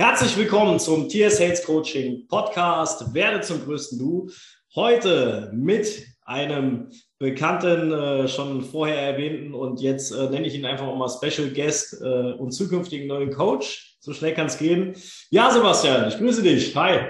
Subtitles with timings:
[0.00, 3.12] Herzlich willkommen zum Tier Sales Coaching Podcast.
[3.12, 4.30] Werde zum größten Du.
[4.74, 6.88] Heute mit einem
[7.18, 12.00] bekannten, äh, schon vorher erwähnten und jetzt äh, nenne ich ihn einfach mal Special Guest
[12.00, 13.98] äh, und zukünftigen neuen Coach.
[14.00, 14.94] So schnell kann es gehen.
[15.28, 16.74] Ja, Sebastian, ich grüße dich.
[16.74, 17.00] Hi.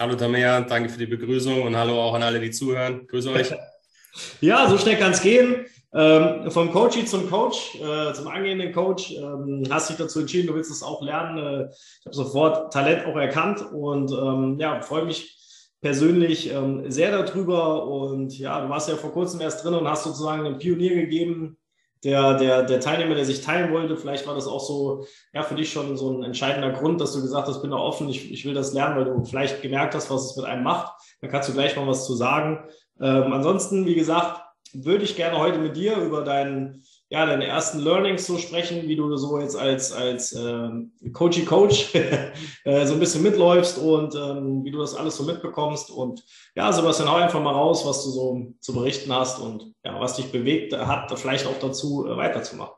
[0.00, 3.06] Hallo Tamea, danke für die Begrüßung und hallo auch an alle, die zuhören.
[3.06, 3.52] Grüße euch.
[4.40, 5.66] ja, so schnell kann es gehen.
[5.92, 10.54] Ähm, vom Coachy zum Coach, äh, zum angehenden Coach, ähm, hast dich dazu entschieden, du
[10.54, 11.38] willst es auch lernen.
[11.38, 15.36] Äh, ich habe sofort Talent auch erkannt und ähm, ja, freue mich
[15.80, 17.86] persönlich ähm, sehr darüber.
[17.86, 21.58] Und ja, du warst ja vor kurzem erst drin und hast sozusagen einen Pionier gegeben,
[22.04, 23.96] der, der, der Teilnehmer, der sich teilen wollte.
[23.96, 27.20] Vielleicht war das auch so, ja, für dich schon so ein entscheidender Grund, dass du
[27.20, 30.10] gesagt hast, bin da offen, ich, ich will das lernen, weil du vielleicht gemerkt hast,
[30.10, 30.92] was es mit einem macht.
[31.20, 32.64] Da kannst du gleich mal was zu sagen.
[33.00, 34.40] Ähm, ansonsten, wie gesagt,
[34.72, 38.96] würde ich gerne heute mit dir über deinen, ja, deine ersten Learnings so sprechen, wie
[38.96, 40.68] du so jetzt als, als äh,
[41.12, 41.94] Coachy Coach
[42.64, 45.90] äh, so ein bisschen mitläufst und ähm, wie du das alles so mitbekommst.
[45.90, 49.98] Und ja, Sebastian, hau einfach mal raus, was du so zu berichten hast und ja,
[50.00, 52.74] was dich bewegt hat, vielleicht auch dazu äh, weiterzumachen.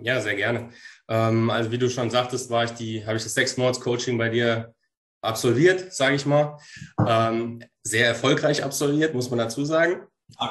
[0.00, 0.70] Ja, sehr gerne.
[1.08, 4.16] Ähm, also wie du schon sagtest, war ich die, habe ich das sechs Monats Coaching
[4.16, 4.74] bei dir
[5.22, 6.58] absolviert, sage ich mal.
[7.06, 10.06] Ähm, sehr erfolgreich absolviert, muss man dazu sagen.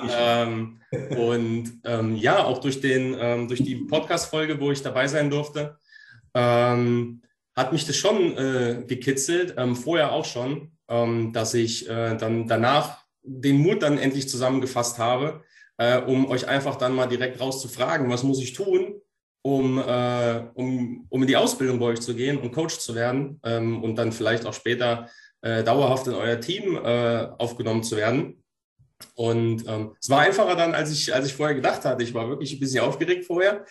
[0.10, 0.80] Ähm,
[1.18, 5.78] und ähm, ja, auch durch, den, ähm, durch die Podcast-Folge, wo ich dabei sein durfte,
[6.34, 7.22] ähm,
[7.56, 12.48] hat mich das schon äh, gekitzelt, ähm, vorher auch schon, ähm, dass ich äh, dann
[12.48, 15.42] danach den Mut dann endlich zusammengefasst habe,
[15.78, 19.02] äh, um euch einfach dann mal direkt rauszufragen, was muss ich tun,
[19.42, 23.40] um, äh, um, um in die Ausbildung bei euch zu gehen und Coach zu werden
[23.44, 25.10] und dann vielleicht auch später
[25.42, 28.44] äh, dauerhaft in euer Team äh, aufgenommen zu werden.
[29.16, 32.04] Und ähm, es war einfacher dann, als ich, als ich vorher gedacht hatte.
[32.04, 33.66] Ich war wirklich ein bisschen aufgeregt vorher.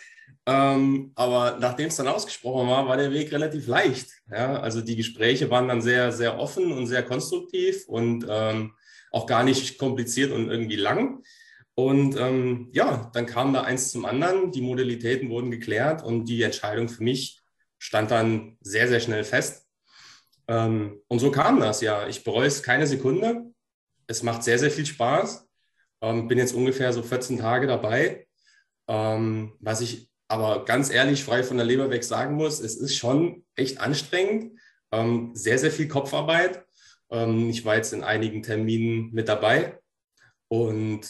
[0.45, 4.09] Ähm, aber nachdem es dann ausgesprochen war, war der Weg relativ leicht.
[4.31, 4.59] Ja?
[4.59, 8.73] Also die Gespräche waren dann sehr, sehr offen und sehr konstruktiv und ähm,
[9.11, 11.23] auch gar nicht kompliziert und irgendwie lang.
[11.75, 14.51] Und ähm, ja, dann kam da eins zum anderen.
[14.51, 17.41] Die Modalitäten wurden geklärt und die Entscheidung für mich
[17.77, 19.67] stand dann sehr, sehr schnell fest.
[20.47, 22.07] Ähm, und so kam das ja.
[22.07, 23.51] Ich bereue es keine Sekunde
[24.07, 25.47] es macht sehr, sehr viel Spaß.
[26.01, 28.27] Ähm, bin jetzt ungefähr so 14 Tage dabei.
[28.87, 32.97] Ähm, was ich aber ganz ehrlich frei von der Leber weg sagen muss, es ist
[32.97, 34.59] schon echt anstrengend.
[34.91, 36.65] Ähm, sehr, sehr viel Kopfarbeit.
[37.09, 39.79] Ähm, ich war jetzt in einigen Terminen mit dabei
[40.47, 41.01] und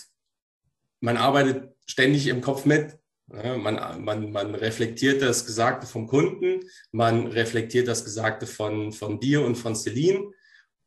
[1.00, 2.98] man arbeitet ständig im Kopf mit.
[3.32, 6.62] Ja, man, man, man reflektiert das Gesagte vom Kunden,
[6.94, 10.32] man reflektiert das Gesagte von, von dir und von Celine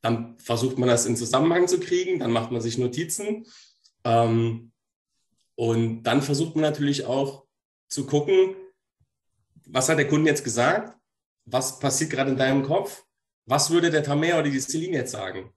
[0.03, 3.47] dann versucht man das in Zusammenhang zu kriegen, dann macht man sich Notizen.
[4.05, 4.73] Ähm,
[5.55, 7.47] und dann versucht man natürlich auch
[7.89, 8.57] zu gucken,
[9.67, 10.97] was hat der Kunde jetzt gesagt?
[11.45, 13.05] Was passiert gerade in deinem Kopf?
[13.47, 15.53] Was würde der Tamer oder die Celine jetzt sagen?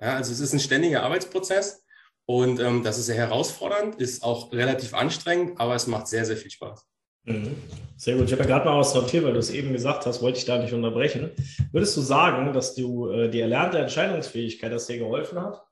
[0.00, 1.84] Ja, also es ist ein ständiger Arbeitsprozess
[2.26, 6.36] und ähm, das ist sehr herausfordernd, ist auch relativ anstrengend, aber es macht sehr, sehr
[6.36, 6.86] viel Spaß.
[7.28, 7.56] Mhm.
[7.96, 8.26] Sehr gut.
[8.26, 10.44] Ich habe ja gerade mal was notiert, weil du es eben gesagt hast, wollte ich
[10.44, 11.30] da nicht unterbrechen.
[11.72, 15.64] Würdest du sagen, dass du äh, die erlernte Entscheidungsfähigkeit, dass dir geholfen hat?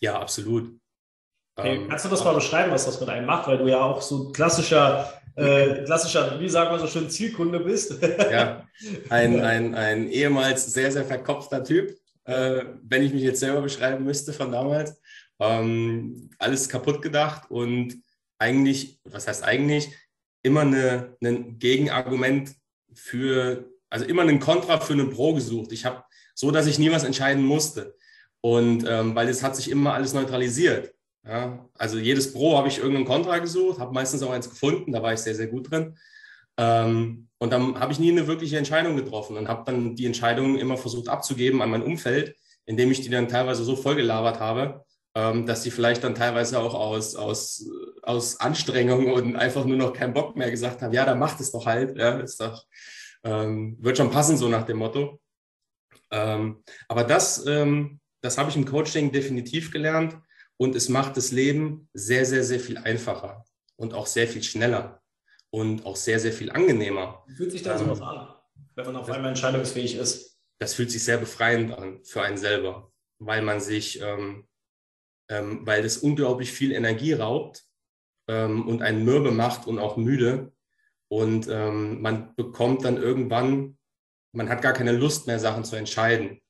[0.00, 0.72] Ja, absolut.
[1.56, 3.80] Okay, ähm, kannst du das mal beschreiben, was das mit einem macht, weil du ja
[3.80, 8.02] auch so klassischer, äh, klassischer, wie sagen wir so schön, Zielkunde bist?
[8.02, 8.66] ja,
[9.10, 14.04] ein, ein, ein ehemals sehr, sehr verkopfter Typ, äh, wenn ich mich jetzt selber beschreiben
[14.04, 15.00] müsste von damals.
[15.38, 17.96] Ähm, alles kaputt gedacht und
[18.38, 19.90] eigentlich, was heißt eigentlich,
[20.44, 22.54] immer eine, ein Gegenargument
[22.94, 25.72] für, also immer einen Kontra für einen Pro gesucht.
[25.72, 27.96] Ich habe so, dass ich nie was entscheiden musste.
[28.40, 30.94] Und ähm, weil es hat sich immer alles neutralisiert.
[31.26, 31.66] Ja?
[31.78, 35.14] Also jedes Pro habe ich irgendeinen Kontra gesucht, habe meistens auch eins gefunden, da war
[35.14, 35.96] ich sehr, sehr gut drin.
[36.58, 40.58] Ähm, und dann habe ich nie eine wirkliche Entscheidung getroffen und habe dann die Entscheidung
[40.58, 45.46] immer versucht abzugeben an mein Umfeld, indem ich die dann teilweise so vollgelabert habe, ähm,
[45.46, 47.68] dass die vielleicht dann teilweise auch aus, aus,
[48.02, 51.52] aus Anstrengung und einfach nur noch keinen Bock mehr gesagt haben, ja, dann macht es
[51.52, 52.66] doch halt, ja, ist doch,
[53.22, 55.20] ähm, wird schon passen, so nach dem Motto.
[56.10, 60.18] Ähm, aber das, ähm, das habe ich im Coaching definitiv gelernt
[60.56, 63.44] und es macht das Leben sehr, sehr, sehr viel einfacher
[63.76, 65.00] und auch sehr viel schneller
[65.50, 67.24] und auch sehr, sehr viel angenehmer.
[67.36, 68.34] Fühlt sich da sowas ähm, an,
[68.74, 70.38] wenn man auf einmal entscheidungsfähig ist?
[70.58, 74.46] Das fühlt sich sehr befreiend an für einen selber, weil man sich ähm,
[75.28, 77.64] ähm, weil das unglaublich viel Energie raubt
[78.28, 80.52] ähm, und einen mürbe macht und auch müde.
[81.08, 83.78] Und ähm, man bekommt dann irgendwann,
[84.32, 86.40] man hat gar keine Lust mehr, Sachen zu entscheiden.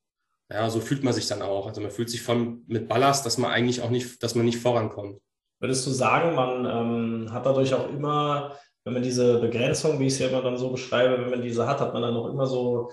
[0.50, 1.66] Ja, so fühlt man sich dann auch.
[1.66, 4.58] Also man fühlt sich von, mit Ballast, dass man eigentlich auch nicht, dass man nicht
[4.58, 5.20] vorankommt.
[5.60, 10.12] Würdest du sagen, man ähm, hat dadurch auch immer, wenn man diese Begrenzung, wie ich
[10.14, 12.46] es ja immer dann so beschreibe, wenn man diese hat, hat man dann auch immer
[12.46, 12.90] so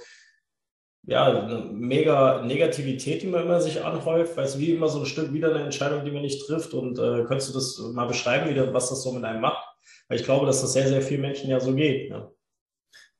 [1.03, 5.06] ja, eine mega Negativität, die man immer sich anhäuft, weil es wie immer so ein
[5.06, 6.74] Stück wieder eine Entscheidung, die man nicht trifft.
[6.74, 9.65] Und äh, könntest du das mal beschreiben, wie, was das so mit einem macht?
[10.07, 12.12] Weil ich glaube, dass das sehr, sehr vielen Menschen ja so geht.
[12.12, 12.31] Ja.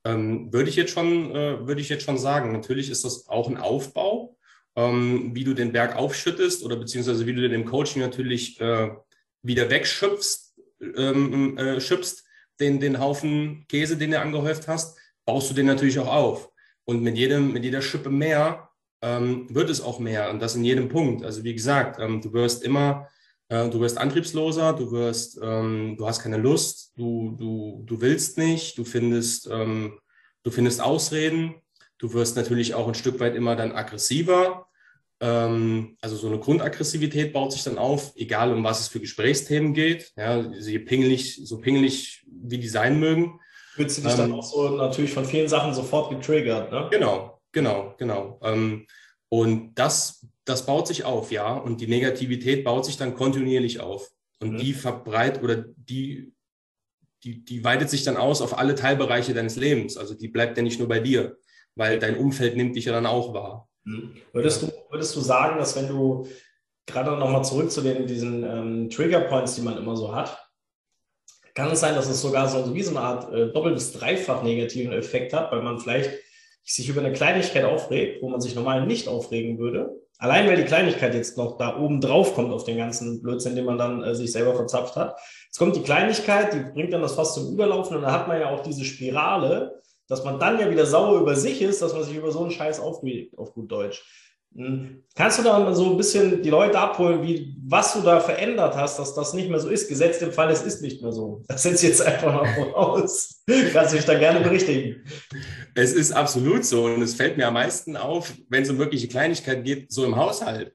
[0.04, 2.51] Ähm, würde ich jetzt schon, äh, würde ich jetzt schon sagen.
[2.51, 4.38] Natürlich ist das auch ein Aufbau,
[4.75, 8.92] ähm, wie du den Berg aufschüttest oder beziehungsweise wie du den im Coaching natürlich äh,
[9.42, 10.56] wieder wegschöpfst,
[10.95, 12.24] ähm, äh, schöpfst,
[12.60, 16.50] den, den Haufen Käse, den du angehäuft hast, baust du den natürlich auch auf.
[16.86, 18.69] Und mit jedem, mit jeder Schippe mehr
[19.01, 21.24] ähm, wird es auch mehr und das in jedem Punkt.
[21.24, 23.07] Also wie gesagt, ähm, du wirst immer,
[23.50, 28.38] äh, du wirst antriebsloser, du wirst, ähm, du hast keine Lust, du, du, du willst
[28.38, 30.00] nicht, du findest, ähm,
[30.44, 31.56] du findest Ausreden,
[31.98, 34.68] du wirst natürlich auch ein Stück weit immer dann aggressiver.
[35.19, 39.74] Ähm, also so eine Grundaggressivität baut sich dann auf, egal um was es für Gesprächsthemen
[39.74, 40.12] geht.
[40.16, 43.39] Ja, je pingelig, so pingelig wie die sein mögen.
[43.73, 46.88] Fühlst du dich ähm, dann auch so natürlich von vielen Sachen sofort getriggert, ne?
[46.91, 48.39] Genau, genau, genau.
[48.44, 48.85] Ähm,
[49.29, 51.53] und das, das baut sich auf, ja.
[51.53, 54.09] Und die Negativität baut sich dann kontinuierlich auf.
[54.41, 54.57] Und mhm.
[54.57, 56.33] die verbreitet oder die,
[57.23, 59.95] die, die weitet sich dann aus auf alle Teilbereiche deines Lebens.
[59.95, 61.38] Also die bleibt ja nicht nur bei dir,
[61.75, 63.69] weil dein Umfeld nimmt dich ja dann auch wahr.
[63.85, 64.18] Mhm.
[64.33, 66.27] Würdest, du, würdest du sagen, dass wenn du
[66.85, 70.38] gerade nochmal zurück zu den, diesen ähm, Trigger Points, die man immer so hat,
[71.53, 74.44] kann es sein, dass es sogar so wie so eine Art äh, doppelt- bis dreifach
[74.44, 76.12] negativen Effekt hat, weil man vielleicht
[76.63, 80.01] sich über eine Kleinigkeit aufregt, wo man sich normal nicht aufregen würde.
[80.18, 83.65] Allein weil die Kleinigkeit jetzt noch da oben drauf kommt auf den ganzen Blödsinn, den
[83.65, 85.18] man dann äh, sich selber verzapft hat.
[85.48, 88.39] Jetzt kommt die Kleinigkeit, die bringt dann das fast zum Überlaufen und dann hat man
[88.39, 92.04] ja auch diese Spirale, dass man dann ja wieder sauer über sich ist, dass man
[92.04, 94.04] sich über so einen Scheiß aufregt, auf gut Deutsch.
[94.56, 95.03] Hm.
[95.15, 98.75] Kannst du da mal so ein bisschen die Leute abholen, wie, was du da verändert
[98.75, 99.88] hast, dass das nicht mehr so ist?
[99.88, 101.42] Gesetzt im Fall, es ist nicht mehr so.
[101.48, 103.44] Das setzt jetzt einfach mal voraus.
[103.71, 105.03] Kannst du mich da gerne berichtigen?
[105.75, 109.07] Es ist absolut so und es fällt mir am meisten auf, wenn es um wirkliche
[109.07, 110.74] Kleinigkeiten geht, so im Haushalt.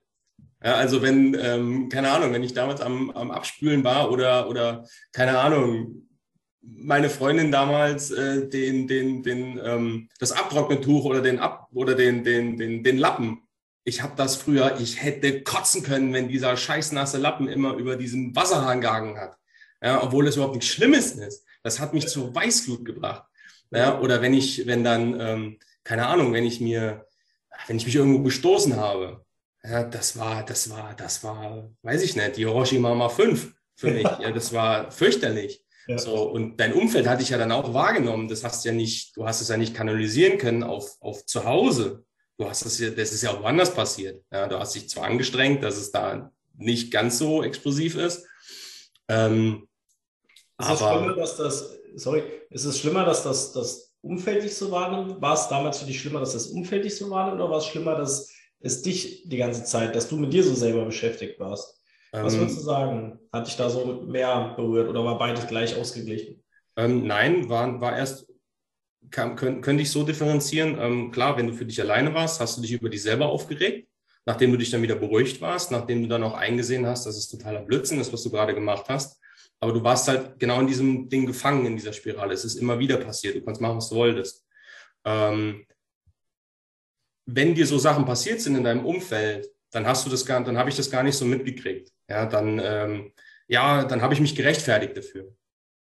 [0.64, 4.86] Ja, also wenn, ähm, keine Ahnung, wenn ich damals am, am Abspülen war oder, oder
[5.12, 6.08] keine Ahnung,
[6.62, 12.24] meine Freundin damals äh, den, den, den, ähm, das Abtrocknetuch oder den Ab oder den,
[12.24, 13.42] den, den, den Lappen
[13.86, 18.34] ich habe das früher, ich hätte kotzen können, wenn dieser scheißnasse Lappen immer über diesen
[18.34, 19.36] Wasserhahn gegangen hat.
[19.80, 21.44] Ja, obwohl es überhaupt nichts Schlimmes ist.
[21.62, 23.22] Das hat mich zur Weißglut gebracht.
[23.70, 27.06] Ja, oder wenn ich, wenn dann, ähm, keine Ahnung, wenn ich mir,
[27.68, 29.24] wenn ich mich irgendwo gestoßen habe,
[29.62, 33.92] ja, das war, das war, das war, weiß ich nicht, die Hiroshima mal 5 für
[33.92, 34.06] mich.
[34.20, 35.64] Ja, das war fürchterlich.
[35.86, 35.98] Ja.
[35.98, 38.26] So, und dein Umfeld hatte ich ja dann auch wahrgenommen.
[38.26, 42.05] Das hast ja nicht, du hast es ja nicht kanalisieren können auf, auf zu Hause
[42.38, 44.22] du hast das ja, das ist ja auch woanders passiert.
[44.30, 48.26] Ja, du hast dich zwar angestrengt, dass es da nicht ganz so explosiv ist.
[49.08, 49.68] Ähm,
[50.58, 54.70] ist es schlimmer, dass das, sorry, ist es schlimmer, dass das, das Umfeld dich so
[54.70, 55.20] wahrnimmt?
[55.20, 57.66] War es damals für dich schlimmer, dass das Umfeld dich so wahrnimmt oder war es
[57.66, 61.80] schlimmer, dass es dich die ganze Zeit, dass du mit dir so selber beschäftigt warst?
[62.12, 63.18] Was ähm, würdest du sagen?
[63.32, 66.42] Hat dich da so mehr berührt oder war beides gleich ausgeglichen?
[66.76, 68.26] Ähm, nein, war, war erst
[69.10, 70.76] kann, können, könnte ich so differenzieren.
[70.78, 73.88] Ähm, klar, wenn du für dich alleine warst, hast du dich über dich selber aufgeregt,
[74.24, 77.28] nachdem du dich dann wieder beruhigt warst, nachdem du dann auch eingesehen hast, dass es
[77.28, 79.20] totaler Blödsinn ist, was du gerade gemacht hast.
[79.60, 82.34] Aber du warst halt genau in diesem Ding gefangen, in dieser Spirale.
[82.34, 83.36] Es ist immer wieder passiert.
[83.36, 84.44] Du kannst machen, was du wolltest.
[85.04, 85.66] Ähm,
[87.26, 90.58] wenn dir so Sachen passiert sind in deinem Umfeld, dann hast du das gar, dann
[90.58, 91.90] habe ich das gar nicht so mitgekriegt.
[92.08, 93.12] Ja, dann, ähm,
[93.48, 95.34] ja, dann habe ich mich gerechtfertigt dafür.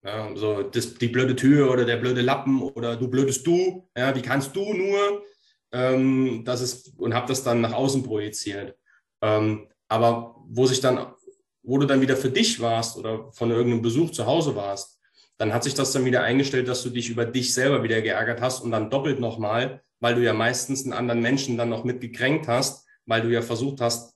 [0.03, 4.15] Ja, so das, die blöde Tür oder der blöde Lappen oder du blödes Du, ja,
[4.15, 5.24] wie kannst du nur?
[5.72, 8.75] Ähm, das ist, und habe das dann nach außen projiziert.
[9.22, 11.13] Ähm, aber wo sich dann,
[11.62, 15.00] wo du dann wieder für dich warst oder von irgendeinem Besuch zu Hause warst,
[15.38, 18.41] dann hat sich das dann wieder eingestellt, dass du dich über dich selber wieder geärgert
[18.41, 22.48] hast und dann doppelt nochmal, weil du ja meistens einen anderen Menschen dann noch mitgekränkt
[22.48, 24.15] hast, weil du ja versucht hast,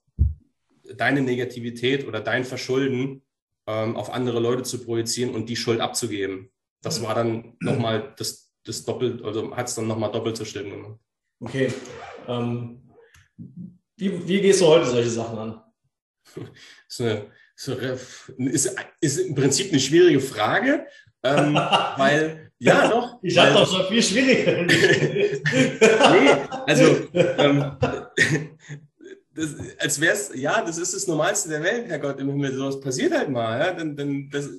[0.98, 3.25] deine Negativität oder dein Verschulden
[3.68, 6.52] ähm, auf andere Leute zu projizieren und die Schuld abzugeben.
[6.82, 10.70] Das war dann nochmal das, das doppelt, also hat es dann nochmal doppelt so schlimm
[10.70, 11.00] gemacht.
[11.40, 11.74] Okay.
[12.28, 12.82] Ähm,
[13.98, 15.62] wie, wie gehst du heute solche Sachen an?
[16.88, 18.00] ist, eine,
[18.38, 20.88] ist, ist im Prinzip eine schwierige Frage,
[21.24, 21.56] ähm,
[21.98, 23.20] weil, ja, doch.
[23.22, 24.64] Ich habe doch schon viel schwieriger.
[24.64, 26.30] nee,
[26.68, 27.78] also, ähm,
[29.36, 32.80] das, als wäre es, ja, das ist das Normalste der Welt, Herrgott im Himmel, sowas
[32.80, 33.60] passiert halt mal.
[33.60, 33.74] Ja?
[33.74, 34.50] Denn, denn das,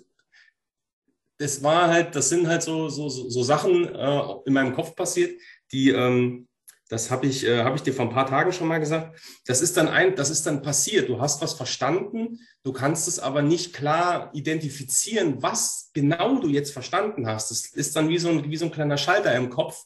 [1.39, 5.41] das war halt, das sind halt so, so, so Sachen äh, in meinem Kopf passiert,
[5.73, 6.47] die, ähm,
[6.89, 9.63] das habe ich, äh, hab ich dir vor ein paar Tagen schon mal gesagt, das
[9.63, 11.09] ist dann ein, das ist dann passiert.
[11.09, 16.73] Du hast was verstanden, du kannst es aber nicht klar identifizieren, was genau du jetzt
[16.73, 17.51] verstanden hast.
[17.51, 19.85] Das ist dann wie so ein, wie so ein kleiner Schalter im Kopf,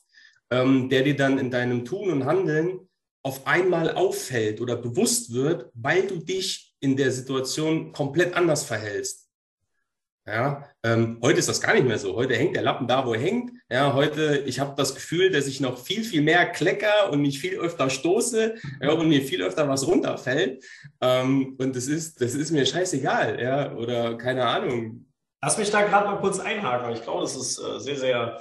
[0.51, 2.90] ähm, der dir dann in deinem Tun und Handeln
[3.23, 9.31] auf einmal auffällt oder bewusst wird, weil du dich in der Situation komplett anders verhältst.
[10.27, 12.15] Ja, ähm, heute ist das gar nicht mehr so.
[12.15, 13.51] Heute hängt der Lappen da, wo er hängt.
[13.71, 17.41] Ja, heute, ich habe das Gefühl, dass ich noch viel, viel mehr klecker und mich
[17.41, 20.63] viel öfter stoße ja, und mir viel öfter was runterfällt.
[21.01, 25.07] Ähm, und das ist, das ist mir scheißegal, ja, oder keine Ahnung.
[25.43, 26.93] Lass mich da gerade mal kurz einhaken.
[26.93, 28.41] Ich glaube, das ist äh, sehr, sehr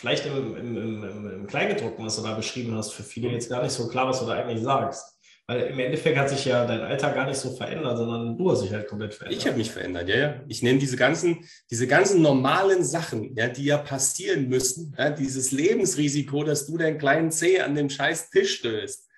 [0.00, 3.62] vielleicht im, im, im, im Kleingedruckten, was du da beschrieben hast, für viele jetzt gar
[3.62, 5.18] nicht so klar, was du da eigentlich sagst.
[5.46, 8.62] Weil im Endeffekt hat sich ja dein Alltag gar nicht so verändert, sondern du hast
[8.62, 9.40] dich halt komplett verändert.
[9.40, 10.44] Ich habe mich verändert, ja, ja.
[10.48, 15.50] Ich nehme diese ganzen, diese ganzen normalen Sachen, ja, die ja passieren müssen, ja, dieses
[15.50, 19.08] Lebensrisiko, dass du deinen kleinen Zeh an dem scheiß Tisch stößt.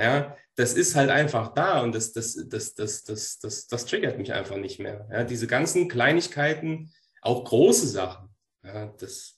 [0.00, 4.18] Ja, das ist halt einfach da und das, das, das, das, das, das, das triggert
[4.18, 5.06] mich einfach nicht mehr.
[5.12, 8.30] Ja, diese ganzen Kleinigkeiten, auch große Sachen,
[8.64, 9.33] ja, das,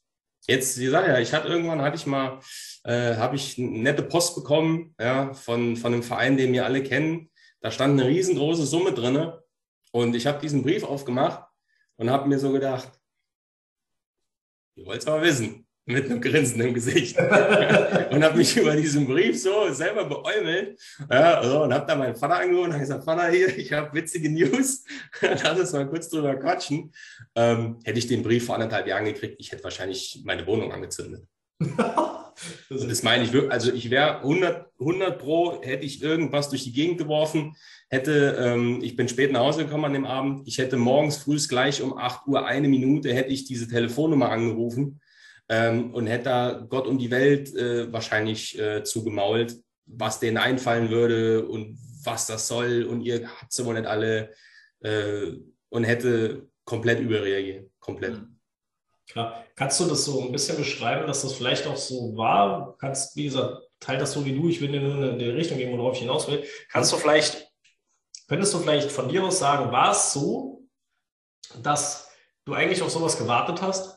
[0.47, 2.41] Jetzt, die Sache, ja, ich hatte irgendwann, hatte ich mal,
[2.85, 6.83] äh, habe ich eine nette Post bekommen, ja, von, von einem Verein, den wir alle
[6.83, 7.31] kennen.
[7.61, 9.43] Da stand eine riesengroße Summe drinne
[9.93, 11.45] und ich habe diesen Brief aufgemacht
[11.97, 12.91] und habe mir so gedacht,
[14.77, 19.07] ihr wollt es aber wissen mit einem Grinsen im Gesicht und habe mich über diesen
[19.07, 23.29] Brief so selber beäumelt ja, so, und habe da meinen Vater angerufen und gesagt, Vater,
[23.29, 24.85] hier, ich habe witzige News,
[25.21, 26.93] lass uns mal kurz drüber quatschen.
[27.37, 31.25] Ähm, hätte ich den Brief vor anderthalb Jahren gekriegt, ich hätte wahrscheinlich meine Wohnung angezündet.
[31.61, 36.65] und das meine ich wirklich, also ich wäre 100, 100 pro, hätte ich irgendwas durch
[36.65, 37.55] die Gegend geworfen,
[37.89, 41.39] hätte, ähm, ich bin spät nach Hause gekommen an dem Abend, ich hätte morgens früh
[41.49, 45.01] gleich um 8 Uhr eine Minute, hätte ich diese Telefonnummer angerufen
[45.49, 50.91] ähm, und hätte da Gott und die Welt äh, wahrscheinlich äh, zugemault, was denen einfallen
[50.91, 54.33] würde und was das soll und ihr habt sie wohl nicht alle
[54.81, 55.33] äh,
[55.69, 57.71] und hätte komplett überreagiert.
[57.79, 58.21] Komplett.
[59.09, 59.45] Klar.
[59.55, 62.77] Kannst du das so ein bisschen beschreiben, dass das vielleicht auch so war?
[62.79, 65.59] Kannst, wie gesagt, teil das so wie du, ich will dir nur in die Richtung
[65.59, 66.45] gehen, worauf ich hinaus will.
[66.71, 67.49] Kannst du vielleicht,
[68.29, 70.67] könntest du vielleicht von dir aus sagen, war es so,
[71.63, 72.11] dass
[72.45, 73.96] du eigentlich auf sowas gewartet hast?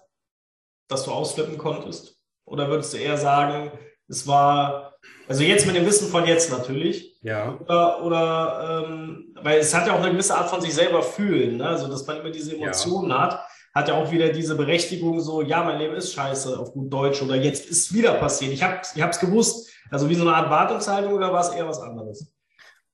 [0.90, 2.18] Dass du ausflippen konntest?
[2.46, 3.72] Oder würdest du eher sagen,
[4.08, 4.96] es war,
[5.28, 7.18] also jetzt mit dem Wissen von jetzt natürlich.
[7.22, 7.58] Ja.
[7.60, 11.58] Oder, oder ähm, weil es hat ja auch eine gewisse Art von sich selber fühlen,
[11.58, 11.68] ne?
[11.70, 13.22] also dass man immer diese Emotionen ja.
[13.22, 16.92] hat, hat ja auch wieder diese Berechtigung, so, ja, mein Leben ist scheiße auf gut
[16.92, 18.52] Deutsch oder jetzt ist wieder passiert.
[18.52, 19.70] Ich habe es gewusst.
[19.92, 22.32] Also wie so eine Art Wartungshaltung oder war es eher was anderes?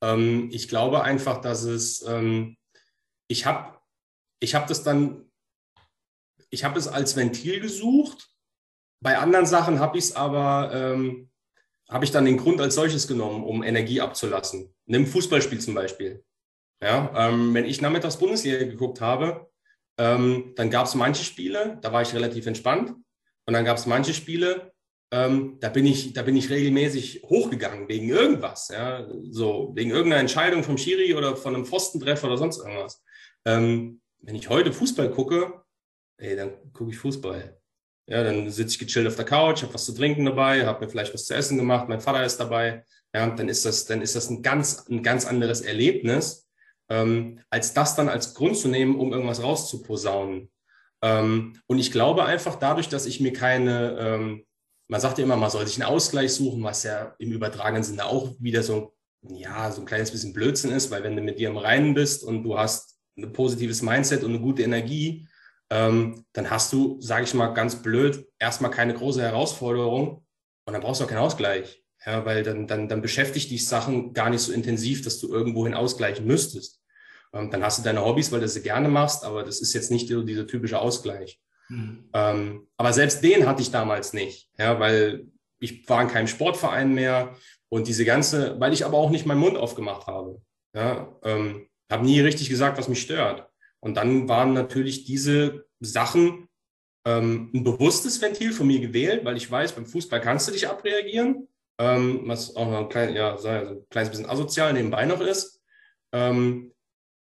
[0.02, 2.58] Ähm, ich glaube einfach, dass es, ähm,
[3.28, 3.75] ich habe
[4.40, 5.25] ich hab das dann
[6.55, 8.29] ich habe es als Ventil gesucht.
[9.01, 11.29] Bei anderen Sachen habe ich es aber, ähm,
[11.89, 14.74] habe ich dann den Grund als solches genommen, um Energie abzulassen.
[14.85, 16.24] Nimm Fußballspiel zum Beispiel.
[16.81, 19.51] Ja, ähm, wenn ich nachmittags Bundesliga geguckt habe,
[19.97, 22.91] ähm, dann gab es manche Spiele, da war ich relativ entspannt.
[23.45, 24.71] Und dann gab es manche Spiele,
[25.12, 28.69] ähm, da, bin ich, da bin ich regelmäßig hochgegangen wegen irgendwas.
[28.69, 29.05] Ja?
[29.29, 33.03] So, wegen irgendeiner Entscheidung vom Schiri oder von einem Pfostentreffer oder sonst irgendwas.
[33.43, 35.64] Ähm, wenn ich heute Fußball gucke,
[36.17, 37.57] ey, dann gucke ich Fußball.
[38.07, 40.91] Ja, dann sitze ich gechillt auf der Couch, habe was zu trinken dabei, habe mir
[40.91, 42.84] vielleicht was zu essen gemacht, mein Vater ist dabei.
[43.13, 46.48] Ja, dann ist das, dann ist das ein ganz, ein ganz anderes Erlebnis,
[46.89, 50.51] ähm, als das dann als Grund zu nehmen, um irgendwas rauszuposaunen.
[51.01, 54.45] Ähm, und ich glaube einfach dadurch, dass ich mir keine, ähm,
[54.88, 58.05] man sagt ja immer, man soll sich einen Ausgleich suchen, was ja im übertragenen Sinne
[58.05, 58.93] auch wieder so,
[59.24, 62.24] ja, so ein kleines bisschen Blödsinn ist, weil wenn du mit dir im Reinen bist
[62.24, 65.27] und du hast ein positives Mindset und eine gute Energie,
[65.69, 70.25] ähm, dann hast du, sage ich mal ganz blöd, erstmal keine große Herausforderung
[70.65, 71.84] und dann brauchst du auch keinen Ausgleich.
[72.05, 75.74] Ja, weil dann, dann, dann beschäftigt dich Sachen gar nicht so intensiv, dass du irgendwohin
[75.74, 76.79] ausgleichen müsstest.
[77.34, 79.89] Ähm, dann hast du deine Hobbys, weil du sie gerne machst, aber das ist jetzt
[79.89, 81.39] nicht so dieser typische Ausgleich.
[81.69, 82.10] Mhm.
[82.13, 85.25] Ähm, aber selbst den hatte ich damals nicht, ja, weil
[85.60, 87.36] ich war in keinem Sportverein mehr
[87.69, 90.41] und diese ganze, weil ich aber auch nicht meinen Mund aufgemacht habe.
[90.75, 93.50] Ja, ähm, habe nie richtig gesagt, was mich stört.
[93.86, 96.50] Und dann waren natürlich diese Sachen
[97.06, 100.68] ähm, ein bewusstes Ventil von mir gewählt, weil ich weiß, beim Fußball kannst du dich
[100.68, 101.48] abreagieren,
[101.80, 105.62] ähm, was auch noch ein, klein, ja, so ein kleines bisschen asozial nebenbei noch ist.
[106.12, 106.74] Ähm,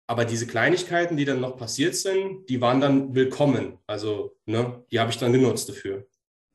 [0.08, 3.80] aber diese Kleinigkeiten, die dann noch passiert sind, die waren dann willkommen.
[3.88, 6.06] Also, ne, die habe ich dann genutzt dafür.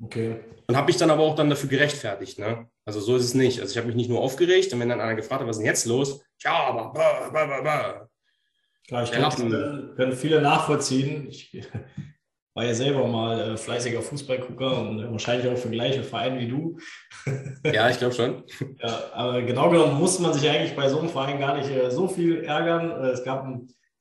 [0.00, 0.36] Okay.
[0.68, 2.38] Und habe mich dann aber auch dann dafür gerechtfertigt.
[2.38, 2.68] Ne?
[2.84, 3.60] Also so ist es nicht.
[3.60, 5.60] Also ich habe mich nicht nur aufgeregt und wenn dann einer gefragt hat, was ist
[5.60, 6.20] denn jetzt los?
[6.44, 8.05] Ja, aber bah, bah, bah, bah.
[8.88, 11.26] Klar, ich glaube, das können viele nachvollziehen.
[11.28, 11.50] Ich
[12.56, 16.48] war ja selber mal äh, fleißiger Fußballgucker und äh, wahrscheinlich auch für gleiche Vereine wie
[16.48, 16.78] du.
[17.64, 18.44] Ja, ich glaube schon.
[18.78, 21.90] ja, aber genau genommen musste man sich eigentlich bei so einem Verein gar nicht äh,
[21.90, 22.90] so viel ärgern.
[22.90, 23.46] Äh, es gab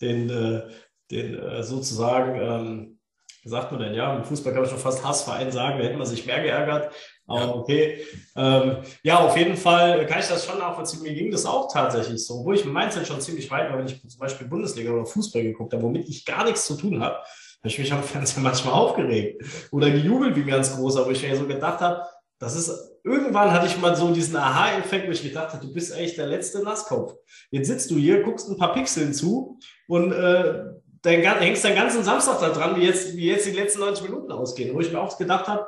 [0.01, 0.69] den, äh,
[1.11, 2.99] den sozusagen, ähm,
[3.43, 3.93] sagt man denn?
[3.93, 6.93] Ja, im Fußball kann man schon fast Hassverein sagen, da hätte man sich mehr geärgert.
[7.27, 7.55] Ja.
[7.55, 8.05] okay.
[8.35, 11.01] Ähm, ja, auf jeden Fall kann ich das schon nachvollziehen.
[11.01, 12.45] Mir ging das auch tatsächlich so.
[12.45, 15.41] Wo ich mit Mindset schon ziemlich weit war, wenn ich zum Beispiel Bundesliga oder Fußball
[15.41, 17.25] geguckt habe, womit ich gar nichts zu tun habe, habe
[17.65, 19.43] ich mich am Fernseher manchmal aufgeregt.
[19.71, 22.03] Oder gejubelt wie ganz groß, aber ich mir so gedacht habe,
[22.37, 22.71] das ist,
[23.03, 26.27] irgendwann hatte ich mal so diesen Aha-Effekt, wo ich gedacht habe, du bist eigentlich der
[26.27, 27.15] letzte Nasskopf.
[27.49, 30.65] Jetzt sitzt du hier, guckst ein paar Pixeln zu und äh,
[31.01, 34.31] dein, hängst deinen ganzen Samstag da dran, wie jetzt, wie jetzt die letzten 90 Minuten
[34.31, 34.75] ausgehen.
[34.75, 35.65] Wo ich mir auch gedacht habe,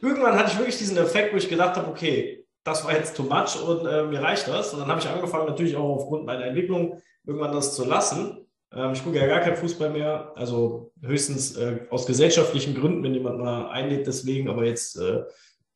[0.00, 3.22] irgendwann hatte ich wirklich diesen Effekt, wo ich gedacht habe, okay, das war jetzt too
[3.22, 4.72] much und äh, mir reicht das.
[4.72, 8.46] Und dann habe ich angefangen, natürlich auch aufgrund meiner Entwicklung irgendwann das zu lassen.
[8.72, 13.14] Ähm, ich gucke ja gar kein Fußball mehr, also höchstens äh, aus gesellschaftlichen Gründen, wenn
[13.14, 15.22] jemand mal einlädt, deswegen, aber jetzt äh,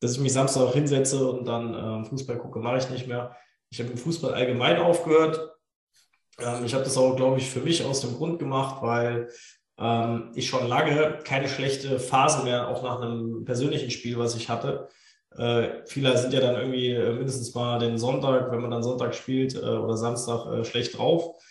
[0.03, 3.37] dass ich mich Samstag hinsetze und dann ähm, Fußball gucke, mache ich nicht mehr.
[3.69, 5.55] Ich habe im Fußball allgemein aufgehört.
[6.39, 9.29] Ähm, ich habe das auch, glaube ich, für mich aus dem Grund gemacht, weil
[9.79, 14.49] ähm, ich schon lange keine schlechte Phase mehr, auch nach einem persönlichen Spiel, was ich
[14.49, 14.89] hatte.
[15.35, 19.15] Äh, viele sind ja dann irgendwie äh, mindestens mal den Sonntag, wenn man dann Sonntag
[19.15, 21.41] spielt äh, oder Samstag äh, schlecht drauf.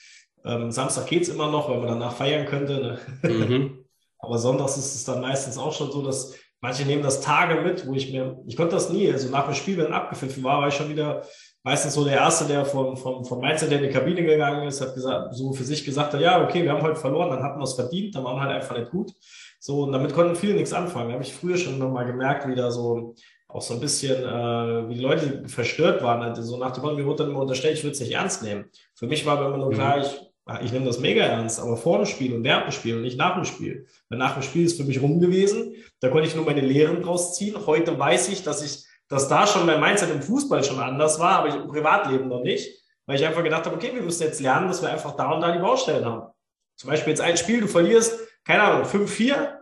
[0.45, 2.99] Ähm, Samstag geht es immer noch, weil man danach feiern könnte.
[3.23, 3.33] Ne?
[3.33, 3.79] Mhm.
[4.19, 7.88] Aber sonntags ist es dann meistens auch schon so, dass Manche nehmen das Tage mit,
[7.88, 10.69] wo ich mir, ich konnte das nie, also nach dem Spiel, wenn abgepfiffen war, war
[10.69, 11.26] ich schon wieder
[11.62, 14.81] meistens so der Erste, der vom, vom, vom Mainzer, der in die Kabine gegangen ist,
[14.81, 17.59] hat gesagt, so für sich gesagt hat, ja, okay, wir haben heute verloren, dann hatten
[17.59, 19.12] wir es verdient, dann waren wir halt einfach nicht gut.
[19.61, 21.09] So, und damit konnten viele nichts anfangen.
[21.09, 23.14] Da habe ich früher schon nochmal gemerkt, wie da so
[23.47, 26.23] auch so ein bisschen, äh, wie die Leute verstört waren.
[26.23, 28.42] Also so nach dem Motto, mir wurde dann immer unterstellt, ich würde es nicht ernst
[28.42, 28.64] nehmen.
[28.95, 29.75] Für mich war immer nur mhm.
[29.75, 32.73] klar, ich Ah, ich nehme das mega ernst, aber vor dem Spiel und während dem
[32.73, 33.87] Spiel und nicht nach dem Spiel.
[34.09, 35.76] Weil nach dem Spiel ist für mich rum gewesen.
[36.00, 37.54] Da konnte ich nur meine Lehren draus ziehen.
[37.64, 41.40] Heute weiß ich, dass ich, dass da schon mein Mindset im Fußball schon anders war,
[41.40, 42.83] aber im Privatleben noch nicht.
[43.04, 45.42] Weil ich einfach gedacht habe, okay, wir müssen jetzt lernen, dass wir einfach da und
[45.42, 46.33] da die Baustellen haben.
[46.76, 49.59] Zum Beispiel jetzt ein Spiel, du verlierst, keine Ahnung, 5-4.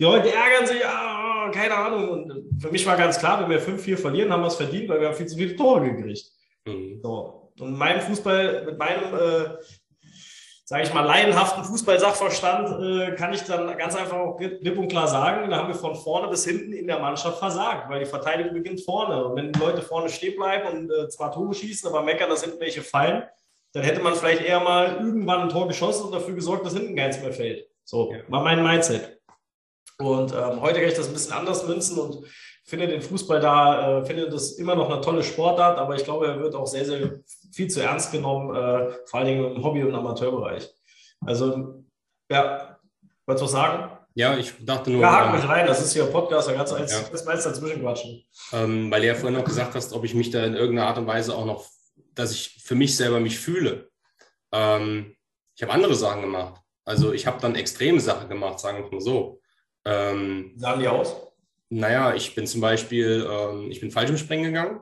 [0.00, 2.08] Die Leute ärgern sich, ah, keine Ahnung.
[2.08, 5.00] Und für mich war ganz klar, wenn wir 5-4 verlieren, haben wir es verdient, weil
[5.00, 6.32] wir haben viel zu viele Tore gekriegt.
[6.66, 6.98] Mhm.
[7.00, 7.52] So.
[7.60, 9.56] Und meinem Fußball, mit meinem äh,
[10.66, 15.06] sage ich mal, laienhaften Fußballsachverstand äh, kann ich dann ganz einfach auch klipp und klar
[15.06, 18.54] sagen, da haben wir von vorne bis hinten in der Mannschaft versagt, weil die Verteidigung
[18.54, 19.24] beginnt vorne.
[19.24, 22.42] Und wenn die Leute vorne stehen bleiben und äh, zwar Tore schießen, aber meckern, dass
[22.42, 23.24] hinten welche fallen,
[23.72, 26.96] dann hätte man vielleicht eher mal irgendwann ein Tor geschossen und dafür gesorgt, dass hinten
[26.96, 27.68] keins mehr fällt.
[27.84, 29.20] So, war mein Mindset.
[29.98, 32.24] Und ähm, heute kann ich das ein bisschen anders münzen und
[32.64, 36.26] finde den Fußball da, äh, finde das immer noch eine tolle Sportart, aber ich glaube,
[36.26, 37.20] er wird auch sehr, sehr
[37.52, 40.68] viel zu ernst genommen, äh, vor allen Dingen im Hobby- und Amateurbereich.
[41.24, 41.84] Also,
[42.30, 42.78] ja,
[43.26, 43.90] wolltest du was sagen?
[44.14, 45.02] Ja, ich dachte nur.
[45.02, 47.00] Ja, haken mich rein, das ist hier ein Podcast, da kannst du eins, ja.
[47.10, 48.24] das meiste dazwischen quatschen.
[48.52, 50.98] Ähm, weil du ja vorhin noch gesagt hast, ob ich mich da in irgendeiner Art
[50.98, 51.66] und Weise auch noch,
[52.14, 53.90] dass ich für mich selber mich fühle.
[54.52, 55.16] Ähm,
[55.56, 56.60] ich habe andere Sachen gemacht.
[56.84, 59.40] Also ich habe dann extreme Sachen gemacht, sagen wir mal so.
[59.84, 61.33] Ähm, Sahen die aus?
[61.70, 64.80] Naja, ich bin zum Beispiel, ähm, ich bin Fallschirmspringen gegangen.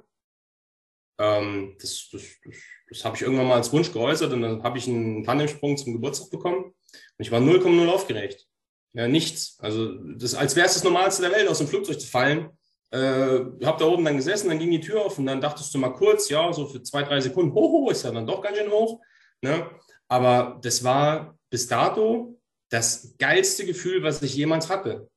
[1.18, 2.54] Ähm, das, das, das,
[2.88, 5.92] das habe ich irgendwann mal als Wunsch geäußert und dann habe ich einen Tandemsprung zum
[5.92, 6.64] Geburtstag bekommen.
[6.64, 6.74] Und
[7.18, 8.46] ich war 0,0 aufgeregt.
[8.94, 9.56] Ja, nichts.
[9.60, 12.50] Also, das, als wäre es das Normalste der Welt, aus dem Flugzeug zu fallen.
[12.90, 15.78] Äh, hab da oben dann gesessen, dann ging die Tür auf und dann dachtest du
[15.78, 18.58] mal kurz, ja, so für zwei, drei Sekunden, hoch, hoch, ist ja dann doch ganz
[18.58, 19.00] schön hoch.
[19.40, 19.70] Ne?
[20.08, 25.10] Aber das war bis dato das geilste Gefühl, was ich jemals hatte.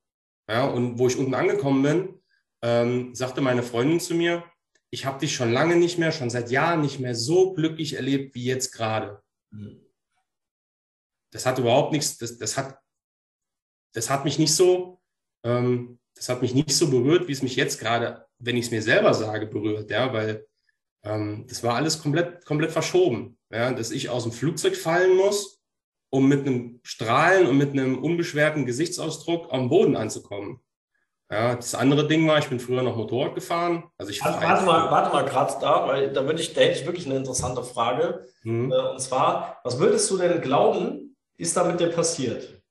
[0.48, 2.22] Ja, und wo ich unten angekommen bin,
[2.62, 4.44] ähm, sagte meine Freundin zu mir,
[4.90, 8.34] ich habe dich schon lange nicht mehr, schon seit Jahren nicht mehr so glücklich erlebt
[8.34, 9.22] wie jetzt gerade.
[9.50, 9.84] Mhm.
[11.32, 12.78] Das hat überhaupt nichts, das, das, hat,
[13.92, 15.02] das hat mich nicht so,
[15.44, 18.70] ähm, das hat mich nicht so berührt, wie es mich jetzt gerade, wenn ich es
[18.70, 20.46] mir selber sage, berührt, ja, weil
[21.04, 25.55] ähm, das war alles komplett, komplett verschoben, ja, dass ich aus dem Flugzeug fallen muss
[26.10, 30.60] um mit einem Strahlen und mit einem unbeschwerten Gesichtsausdruck am Boden anzukommen.
[31.30, 33.84] Ja, das andere Ding war, ich bin früher noch Motorrad gefahren.
[33.98, 36.78] Also ich warte, warte mal, warte mal gerade da, weil da würde ich, da hätte
[36.78, 38.24] ich wirklich eine interessante Frage.
[38.44, 38.70] Mhm.
[38.70, 42.62] Und zwar, was würdest du denn glauben, ist da mit dir passiert?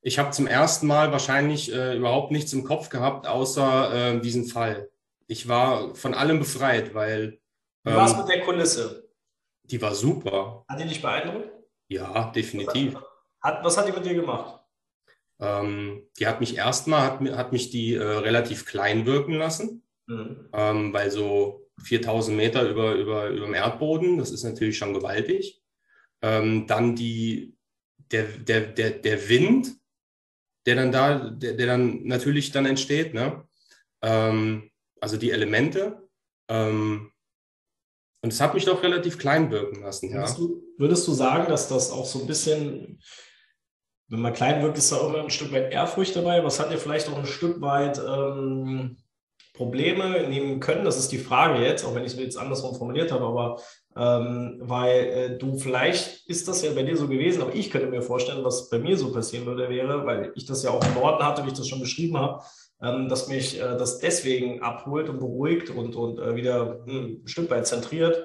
[0.00, 4.46] Ich habe zum ersten Mal wahrscheinlich äh, überhaupt nichts im Kopf gehabt, außer äh, diesen
[4.46, 4.88] Fall.
[5.28, 7.40] Ich war von allem befreit, weil.
[7.84, 9.07] Ähm, Wie war es mit der Kulisse?
[9.70, 10.64] Die war super.
[10.68, 11.50] Hat die dich beeindruckt?
[11.88, 12.94] Ja, definitiv.
[12.94, 13.02] Was
[13.40, 14.60] hat, was hat die mit dir gemacht?
[15.40, 20.48] Ähm, die hat mich erstmal, hat, hat mich die äh, relativ klein wirken lassen, mhm.
[20.52, 25.62] ähm, weil so 4000 Meter über, über, über dem Erdboden, das ist natürlich schon gewaltig.
[26.22, 27.56] Ähm, dann die,
[28.10, 29.76] der, der, der, der Wind,
[30.66, 33.46] der dann da, der, der dann natürlich dann entsteht, ne?
[34.02, 36.08] Ähm, also die Elemente.
[36.48, 37.12] Ähm,
[38.22, 40.10] und es hat mich doch relativ klein wirken lassen.
[40.10, 40.16] Ja.
[40.16, 43.00] Würdest, du, würdest du sagen, dass das auch so ein bisschen
[44.08, 46.42] wenn man klein wirkt, ist da auch immer ein Stück weit Ehrfurcht dabei.
[46.42, 48.96] Was hat dir vielleicht auch ein Stück weit ähm,
[49.52, 50.84] Probleme nehmen können?
[50.84, 53.60] Das ist die Frage jetzt, auch wenn ich es jetzt andersrum formuliert habe, aber
[53.96, 57.88] ähm, weil äh, du vielleicht ist das ja bei dir so gewesen, aber ich könnte
[57.88, 60.94] mir vorstellen, was bei mir so passieren würde, wäre, weil ich das ja auch im
[60.94, 62.42] Norden hatte, wie ich das schon beschrieben habe,
[62.82, 67.28] ähm, dass mich äh, das deswegen abholt und beruhigt und, und äh, wieder hm, ein
[67.28, 68.24] Stück weit zentriert,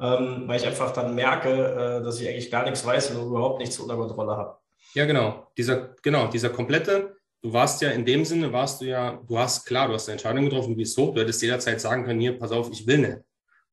[0.00, 3.60] ähm, weil ich einfach dann merke, äh, dass ich eigentlich gar nichts weiß und überhaupt
[3.60, 4.56] nichts unter Kontrolle habe.
[4.94, 5.46] Ja, genau.
[5.56, 9.66] Dieser, genau, dieser komplette, du warst ja in dem Sinne, warst du ja, du hast,
[9.66, 12.38] klar, du hast eine Entscheidung getroffen, du bist hoch, du hättest jederzeit sagen können, hier,
[12.38, 13.18] pass auf, ich will nicht.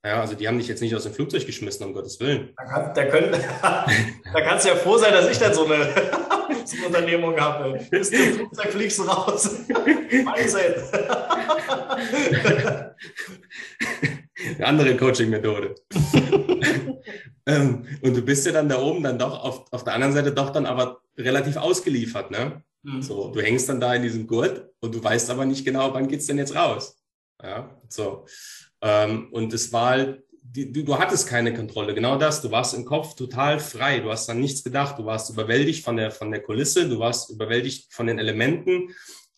[0.04, 2.54] Ja, also die haben dich jetzt nicht aus dem Flugzeug geschmissen, um Gottes Willen.
[2.56, 5.94] Da, kann, da, können, da kannst du ja froh sein, dass ich dann so eine
[6.86, 7.80] Unternehmung habe.
[7.90, 9.50] Bist du im Flugzeug, fliegst du raus.
[9.70, 10.74] Wahnsinn.
[14.58, 15.76] Eine andere Coaching-Methode.
[17.46, 20.32] ähm, und du bist ja dann da oben dann doch auf, auf der anderen Seite
[20.32, 22.64] doch dann aber relativ ausgeliefert, ne?
[22.84, 23.02] Mhm.
[23.02, 26.08] So, du hängst dann da in diesem Gurt und du weißt aber nicht genau, wann
[26.08, 26.96] geht's denn jetzt raus.
[27.42, 28.26] Ja, so.
[28.82, 32.42] Ähm, und es war halt, die, du, du hattest keine Kontrolle, genau das.
[32.42, 34.00] Du warst im Kopf total frei.
[34.00, 34.98] Du hast an nichts gedacht.
[34.98, 36.90] Du warst überwältigt von der, von der Kulisse.
[36.90, 38.90] Du warst überwältigt von den Elementen.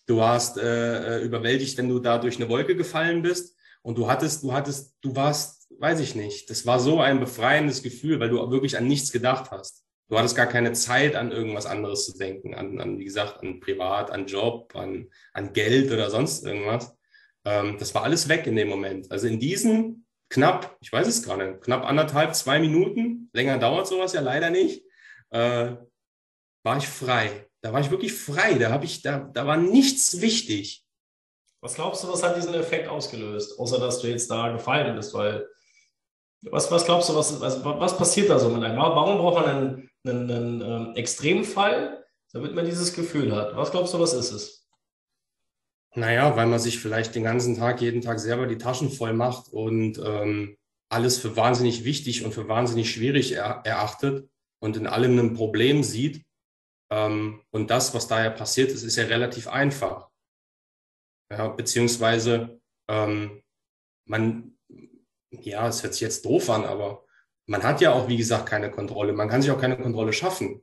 [0.05, 3.57] Du warst äh, äh überwältigt, wenn du da durch eine Wolke gefallen bist.
[3.81, 7.81] Und du hattest, du hattest, du warst, weiß ich nicht, das war so ein befreiendes
[7.81, 9.83] Gefühl, weil du wirklich an nichts gedacht hast.
[10.07, 13.59] Du hattest gar keine Zeit, an irgendwas anderes zu denken, an, an wie gesagt, an
[13.59, 16.95] Privat, an Job, an, an Geld oder sonst irgendwas.
[17.45, 19.09] Ähm, das war alles weg in dem Moment.
[19.09, 23.87] Also in diesen knapp, ich weiß es gar nicht, knapp anderthalb, zwei Minuten, länger dauert
[23.87, 24.83] sowas ja leider nicht,
[25.29, 25.75] äh,
[26.63, 27.47] war ich frei.
[27.61, 28.55] Da war ich wirklich frei.
[28.55, 30.83] Da habe ich, da, da war nichts wichtig.
[31.61, 33.59] Was glaubst du, was hat diesen Effekt ausgelöst?
[33.59, 35.47] Außer dass du jetzt da gefallen bist, weil
[36.49, 38.77] was, was glaubst du, was, also, was passiert da so mit einem?
[38.77, 43.55] Warum braucht man einen, einen, einen ähm, Extremfall, damit man dieses Gefühl hat?
[43.55, 44.60] Was glaubst du, was ist es?
[45.93, 49.49] Naja, weil man sich vielleicht den ganzen Tag, jeden Tag selber die Taschen voll macht
[49.49, 50.57] und ähm,
[50.89, 55.83] alles für wahnsinnig wichtig und für wahnsinnig schwierig er, erachtet und in allem ein Problem
[55.83, 56.25] sieht.
[56.91, 60.09] Ähm, und das, was da ja passiert ist, ist ja relativ einfach.
[61.29, 63.41] Ja, beziehungsweise ähm,
[64.05, 64.57] man,
[65.31, 67.05] ja, es hört sich jetzt doof an, aber
[67.47, 69.13] man hat ja auch, wie gesagt, keine Kontrolle.
[69.13, 70.61] Man kann sich auch keine Kontrolle schaffen.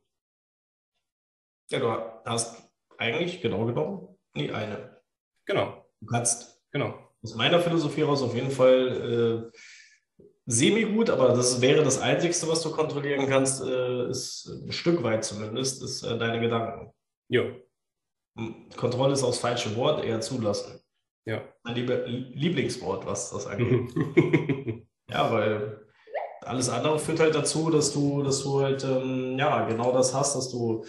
[1.71, 1.91] Ja, du
[2.25, 4.98] hast eigentlich genau genommen nie eine.
[5.49, 5.85] Genau.
[6.01, 6.95] Du kannst genau.
[7.23, 9.59] aus meiner Philosophie heraus auf jeden Fall äh,
[10.47, 15.25] semi-gut, aber das wäre das Einzige, was du kontrollieren kannst, äh, ist ein Stück weit
[15.25, 16.93] zumindest, ist äh, deine Gedanken.
[17.29, 17.45] Ja.
[18.77, 20.81] Kontrolle ist auch das falsche Wort, eher zulassen.
[21.27, 21.43] Ja.
[21.65, 23.91] Mein Lieblingswort, was das angeht.
[25.11, 25.87] ja, weil
[26.43, 30.37] alles andere führt halt dazu, dass du, dass du halt ähm, ja genau das hast,
[30.37, 30.85] dass du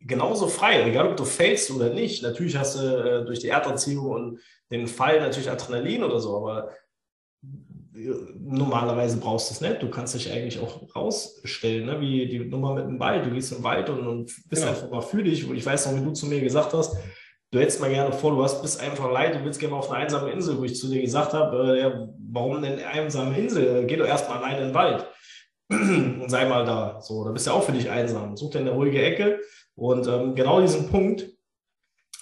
[0.00, 2.22] genauso frei, egal ob du fällst oder nicht.
[2.22, 4.40] Natürlich hast du äh, durch die Erdanziehung und
[4.70, 6.70] den Fall natürlich Adrenalin oder so, aber
[7.94, 9.82] äh, normalerweise brauchst du es nicht.
[9.82, 12.00] Du kannst dich eigentlich auch rausstellen, ne?
[12.00, 13.26] wie die Nummer mit dem Wald.
[13.26, 14.68] Du gehst im Wald und, und bist genau.
[14.68, 15.50] einfach mal für dich.
[15.50, 16.96] Ich weiß noch, wie du zu mir gesagt hast,
[17.50, 20.04] du hättest mal gerne vor, du hast, bist einfach leid, du willst gerne auf eine
[20.04, 23.86] einsame Insel, wo ich zu dir gesagt habe, äh, ja, warum denn eine einsame Insel?
[23.86, 25.06] Geh doch erstmal alleine in den Wald
[26.22, 27.00] und sei mal da.
[27.00, 28.36] So, da bist du ja auch für dich einsam.
[28.36, 29.40] Such dir eine ruhige Ecke
[29.74, 31.28] und ähm, genau diesen Punkt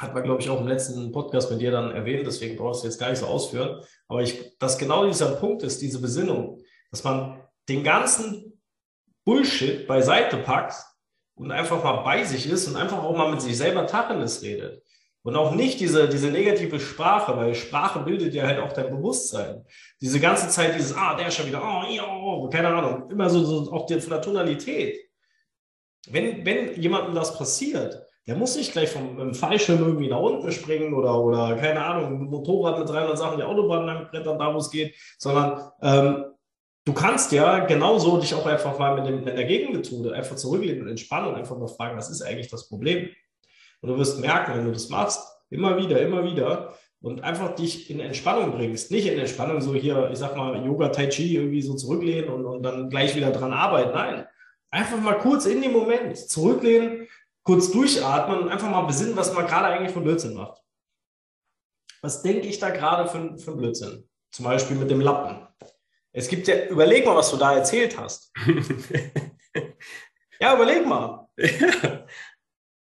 [0.01, 2.87] hat man, glaube ich, auch im letzten Podcast mit dir dann erwähnt, deswegen brauchst du
[2.87, 3.83] jetzt gar nicht so ausführen.
[4.09, 8.61] Aber ich, dass genau dieser Punkt ist, diese Besinnung, dass man den ganzen
[9.25, 10.75] Bullshit beiseite packt
[11.35, 14.83] und einfach mal bei sich ist und einfach auch mal mit sich selber Tacheles redet.
[15.23, 19.65] Und auch nicht diese, diese negative Sprache, weil Sprache bildet ja halt auch dein Bewusstsein.
[20.01, 23.29] Diese ganze Zeit dieses, ah, der ist schon wieder, oh, ja, oh, keine Ahnung, immer
[23.29, 24.99] so, so auch von der Tonalität.
[26.09, 30.95] Wenn, wenn jemandem das passiert, der muss nicht gleich vom Fallschirm irgendwie nach unten springen
[30.95, 34.71] oder, oder keine Ahnung, Motorrad mit 300 Sachen die Autobahn lang brettern, da wo es
[34.71, 36.25] geht, sondern ähm,
[36.85, 40.83] du kannst ja genauso dich auch einfach mal mit, dem, mit der Gegenmethode einfach zurücklehnen
[40.83, 43.11] und entspannen und einfach mal fragen, was ist eigentlich das Problem?
[43.81, 47.91] Und du wirst merken, wenn du das machst, immer wieder, immer wieder und einfach dich
[47.91, 51.63] in Entspannung bringst, nicht in Entspannung so hier, ich sag mal, Yoga, Tai Chi irgendwie
[51.63, 53.93] so zurücklehnen und, und dann gleich wieder dran arbeiten.
[53.93, 54.27] Nein,
[54.71, 57.09] Einfach mal kurz in den Moment zurücklehnen,
[57.43, 60.63] kurz durchatmen und einfach mal besinnen, was man gerade eigentlich für Blödsinn macht.
[62.03, 64.09] Was denke ich da gerade für, für Blödsinn?
[64.31, 65.47] Zum Beispiel mit dem Lappen.
[66.13, 68.33] Es gibt ja, überleg mal, was du da erzählt hast.
[70.41, 71.29] ja, überleg mal.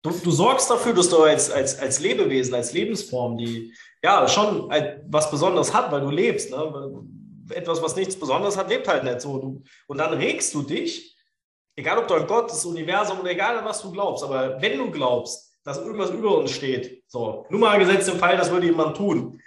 [0.04, 4.70] Du, du, sorgst dafür, dass du als, als, als Lebewesen, als Lebensform, die ja schon
[5.08, 6.52] was Besonderes hat, weil du lebst.
[6.52, 7.06] Ne?
[7.50, 9.62] Etwas, was nichts Besonderes hat, lebt halt nicht so.
[9.88, 11.14] Und dann regst du dich
[11.76, 14.78] egal ob du an Gott, das Universum oder egal an was du glaubst, aber wenn
[14.78, 18.68] du glaubst, dass irgendwas über uns steht, so, nur mal gesetzt im Fall, das würde
[18.68, 19.42] jemand tun.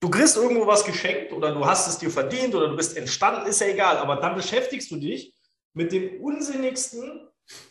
[0.00, 3.48] Du kriegst irgendwo was geschenkt oder du hast es dir verdient oder du bist entstanden,
[3.48, 5.34] ist ja egal, aber dann beschäftigst du dich
[5.74, 7.27] mit dem unsinnigsten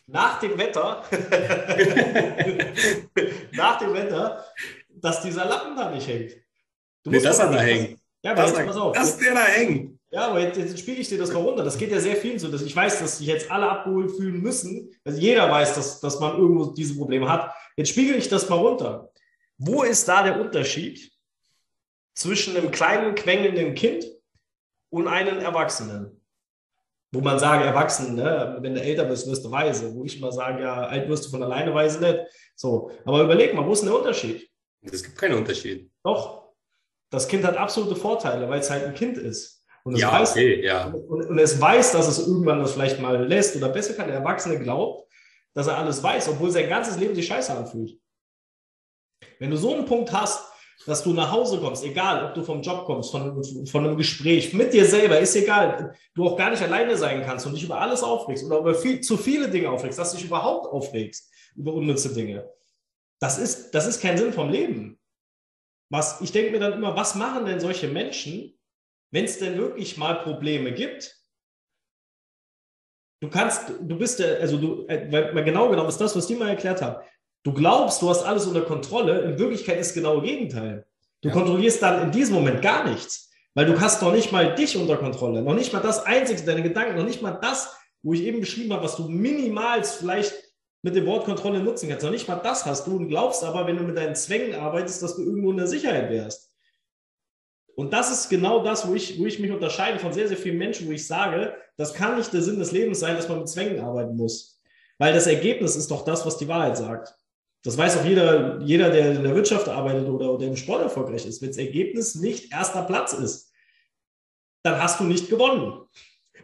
[0.07, 1.03] nach dem Wetter,
[3.53, 4.45] nach dem Wetter,
[4.89, 6.33] dass dieser Lappen da nicht hängt.
[7.03, 7.99] Du nee, dass er da hängt.
[8.23, 8.95] Ja, aber jetzt, pass auf.
[8.95, 9.97] Dass der da hängt.
[10.09, 11.63] Ja, aber jetzt, jetzt spiele ich dir das mal runter.
[11.63, 12.47] Das geht ja sehr viel so.
[12.47, 14.91] Dass ich weiß, dass sich jetzt alle abgeholt fühlen müssen.
[15.03, 17.53] Also jeder weiß, dass, dass man irgendwo diese Probleme hat.
[17.75, 19.11] Jetzt spiegel ich das mal runter.
[19.57, 21.11] Wo ist da der Unterschied
[22.15, 24.05] zwischen einem kleinen, quengelnden Kind
[24.89, 26.16] und einem Erwachsenen?
[27.11, 28.57] Wo man sagt, Erwachsenen, ne?
[28.59, 29.93] wenn du älter bist, wirst du weise.
[29.95, 32.19] Wo ich mal sage, ja, alt wirst du von alleine weise nicht.
[32.55, 34.49] So, aber überleg mal, wo ist denn der Unterschied?
[34.81, 35.89] Es gibt keinen Unterschied.
[36.03, 36.47] Doch.
[37.09, 39.65] Das Kind hat absolute Vorteile, weil es halt ein Kind ist.
[39.83, 40.87] Und es, ja, weiß, okay, ja.
[40.87, 44.07] Und, und, es weiß, dass es irgendwann das vielleicht mal lässt oder besser kann.
[44.07, 45.09] Der Erwachsene glaubt,
[45.53, 47.97] dass er alles weiß, obwohl sein ganzes Leben sich scheiße anfühlt.
[49.39, 50.51] Wenn du so einen Punkt hast,
[50.85, 54.53] dass du nach Hause kommst, egal ob du vom Job kommst, von, von einem Gespräch,
[54.53, 57.81] mit dir selber, ist egal, du auch gar nicht alleine sein kannst und dich über
[57.81, 61.73] alles aufregst oder über viel, zu viele Dinge aufregst, dass du dich überhaupt aufregst über
[61.73, 62.49] unnütze Dinge.
[63.19, 64.99] Das ist, das ist kein Sinn vom Leben.
[65.89, 68.57] Was, ich denke mir dann immer, was machen denn solche Menschen,
[69.11, 71.15] wenn es denn wirklich mal Probleme gibt,
[73.21, 76.49] du kannst, du bist, also du, äh, weil, genau genommen ist das, was die mal
[76.49, 77.03] erklärt haben.
[77.47, 80.85] Du glaubst, du hast alles unter Kontrolle, in Wirklichkeit ist genau das Gegenteil.
[81.21, 81.33] Du ja.
[81.33, 84.97] kontrollierst dann in diesem Moment gar nichts, weil du hast noch nicht mal dich unter
[84.97, 88.41] Kontrolle, noch nicht mal das Einzige, deine Gedanken, noch nicht mal das, wo ich eben
[88.41, 90.33] beschrieben habe, was du minimals vielleicht
[90.81, 92.03] mit dem Wort Kontrolle nutzen kannst.
[92.03, 95.01] Noch nicht mal das hast du und glaubst aber, wenn du mit deinen Zwängen arbeitest,
[95.01, 96.51] dass du irgendwo in der Sicherheit wärst.
[97.75, 100.57] Und das ist genau das, wo ich, wo ich mich unterscheide von sehr, sehr vielen
[100.57, 103.47] Menschen, wo ich sage, das kann nicht der Sinn des Lebens sein, dass man mit
[103.47, 104.59] Zwängen arbeiten muss.
[104.97, 107.15] Weil das Ergebnis ist doch das, was die Wahrheit sagt.
[107.63, 111.25] Das weiß auch jeder, jeder, der in der Wirtschaft arbeitet oder, oder im Sport erfolgreich
[111.25, 111.41] ist.
[111.41, 113.51] Wenn das Ergebnis nicht erster Platz ist,
[114.63, 115.81] dann hast du nicht gewonnen.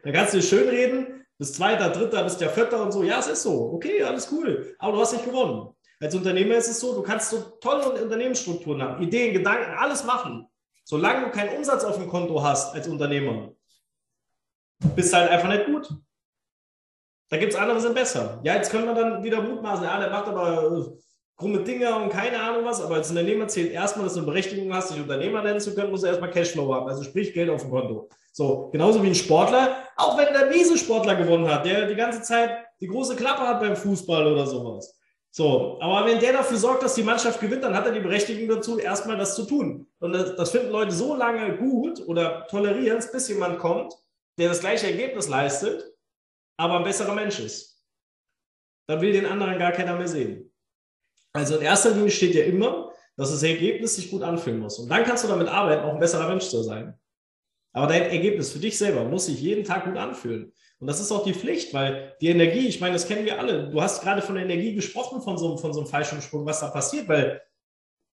[0.04, 3.04] Dann kannst du dir schön reden, bis zweiter, dritter, bis der vierter und so.
[3.04, 3.72] Ja, es ist so.
[3.74, 4.76] Okay, alles cool.
[4.80, 5.74] Aber du hast nicht gewonnen.
[6.00, 10.48] Als Unternehmer ist es so, du kannst so tolle Unternehmensstrukturen haben, Ideen, Gedanken, alles machen.
[10.84, 13.54] Solange du keinen Umsatz auf dem Konto hast als Unternehmer,
[14.96, 15.88] bist du halt einfach nicht gut.
[17.34, 18.40] Da gibt es andere, sind besser.
[18.44, 20.84] Ja, jetzt können wir dann wieder mutmaßen, ja, der macht aber äh,
[21.36, 24.72] krumme Dinge und keine Ahnung was, aber als Unternehmer zählt erstmal, dass du eine Berechtigung
[24.72, 27.62] hast, dich Unternehmer nennen zu können, musst du erstmal Cashflow haben, also sprich Geld auf
[27.62, 28.08] dem Konto.
[28.34, 32.22] So, genauso wie ein Sportler, auch wenn der miese Sportler gewonnen hat, der die ganze
[32.22, 34.96] Zeit die große Klappe hat beim Fußball oder sowas.
[35.32, 38.48] So, aber wenn der dafür sorgt, dass die Mannschaft gewinnt, dann hat er die Berechtigung
[38.48, 39.88] dazu, erstmal das zu tun.
[40.00, 43.92] Und das, das finden Leute so lange gut oder tolerieren es, bis jemand kommt,
[44.38, 45.93] der das gleiche Ergebnis leistet,
[46.58, 47.84] aber ein besserer Mensch ist.
[48.88, 50.52] Dann will den anderen gar keiner mehr sehen.
[51.34, 54.80] Also in erster Linie steht ja immer, dass das Ergebnis sich gut anfühlen muss.
[54.80, 57.00] Und dann kannst du damit arbeiten, auch ein besserer Mensch zu sein.
[57.74, 60.54] Aber dein Ergebnis für dich selber muss sich jeden Tag gut anfühlen.
[60.80, 63.70] Und das ist auch die Pflicht, weil die Energie, ich meine, das kennen wir alle.
[63.70, 66.68] Du hast gerade von der Energie gesprochen, von so, von so einem Fallschirmsprung, was da
[66.68, 67.42] passiert, weil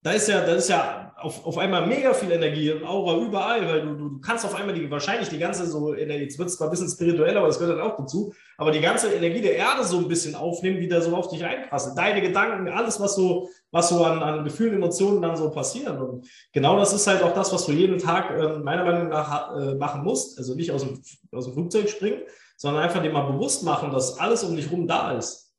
[0.02, 3.82] da ist ja, da ist ja auf, auf einmal mega viel Energie Aura überall, weil
[3.82, 6.70] du, du kannst auf einmal die, wahrscheinlich die ganze so, jetzt wird es zwar ein
[6.70, 9.98] bisschen spirituell, aber das gehört dann auch dazu, aber die ganze Energie der Erde so
[9.98, 11.94] ein bisschen aufnehmen, die da so auf dich reinpassen.
[11.94, 16.00] Deine Gedanken, alles, was so, was so an, an Gefühlen, Emotionen dann so passieren.
[16.00, 19.54] Und genau das ist halt auch das, was du jeden Tag äh, meiner Meinung nach
[19.54, 20.38] äh, machen musst.
[20.38, 22.22] Also nicht aus dem, aus dem Flugzeug springen,
[22.56, 25.52] sondern einfach dir mal bewusst machen, dass alles um dich rum da ist.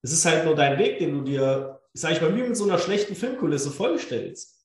[0.00, 2.64] Es ist halt nur dein Weg, den du dir sag ich mal, wie mit so
[2.64, 4.60] einer schlechten Filmkulisse vorstellst.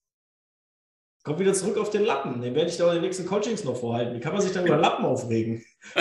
[1.23, 2.41] Kommt wieder zurück auf den Lappen.
[2.41, 4.15] Den werde ich da in den nächsten Coachings noch vorhalten.
[4.15, 5.63] Wie kann man sich dann über Lappen aufregen?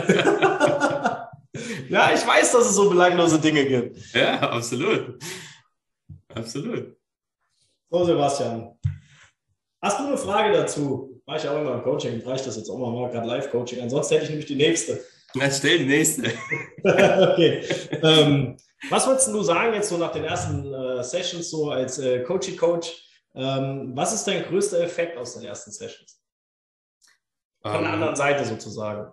[1.89, 4.15] ja, ich weiß, dass es so belanglose Dinge gibt.
[4.15, 5.19] Ja, absolut.
[6.29, 6.97] Absolut.
[7.91, 8.79] So, Sebastian.
[9.83, 11.21] Hast du eine Frage dazu?
[11.27, 13.83] War ich auch immer im Coaching, reicht das jetzt auch mal, gerade Live-Coaching.
[13.83, 15.05] Ansonsten hätte ich nämlich die nächste.
[15.35, 16.23] Na, stell die nächste.
[16.83, 17.65] okay.
[18.03, 18.57] Ähm,
[18.91, 23.05] was würdest du sagen jetzt so nach den ersten äh, Sessions so als äh, Coachy-Coach?
[23.35, 26.21] Ähm, was ist dein größter Effekt aus den ersten Sessions?
[27.63, 27.95] Von um, der ähm.
[27.95, 29.13] anderen Seite sozusagen.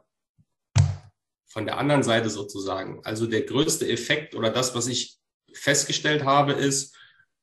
[1.47, 3.01] Von der anderen Seite sozusagen.
[3.03, 5.17] Also der größte Effekt oder das, was ich
[5.53, 6.95] festgestellt habe, ist,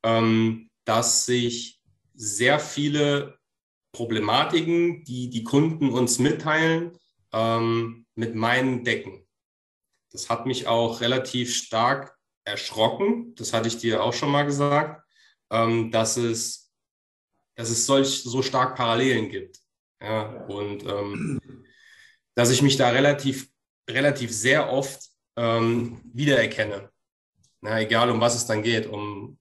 [0.03, 1.81] ähm, dass sich
[2.13, 3.37] sehr viele
[3.91, 6.97] Problematiken, die die Kunden uns mitteilen,
[7.31, 9.27] ähm, mit meinen Decken.
[10.11, 12.12] Das hat mich auch relativ stark
[12.45, 13.35] erschrocken.
[13.35, 15.03] Das hatte ich dir auch schon mal gesagt,
[15.51, 16.71] ähm, dass es,
[17.55, 19.59] dass es solch so stark Parallelen gibt.
[20.01, 21.39] Ja, und ähm,
[22.35, 23.47] dass ich mich da relativ
[23.89, 26.89] relativ sehr oft ähm, wiedererkenne.
[27.61, 29.37] Na, egal um was es dann geht, um,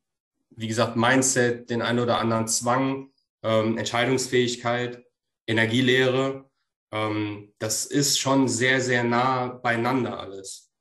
[0.50, 3.10] wie gesagt, Mindset, den einen oder anderen Zwang,
[3.42, 5.04] ähm, Entscheidungsfähigkeit,
[5.46, 6.48] Energielehre.
[6.92, 10.71] Ähm, das ist schon sehr, sehr nah beieinander alles.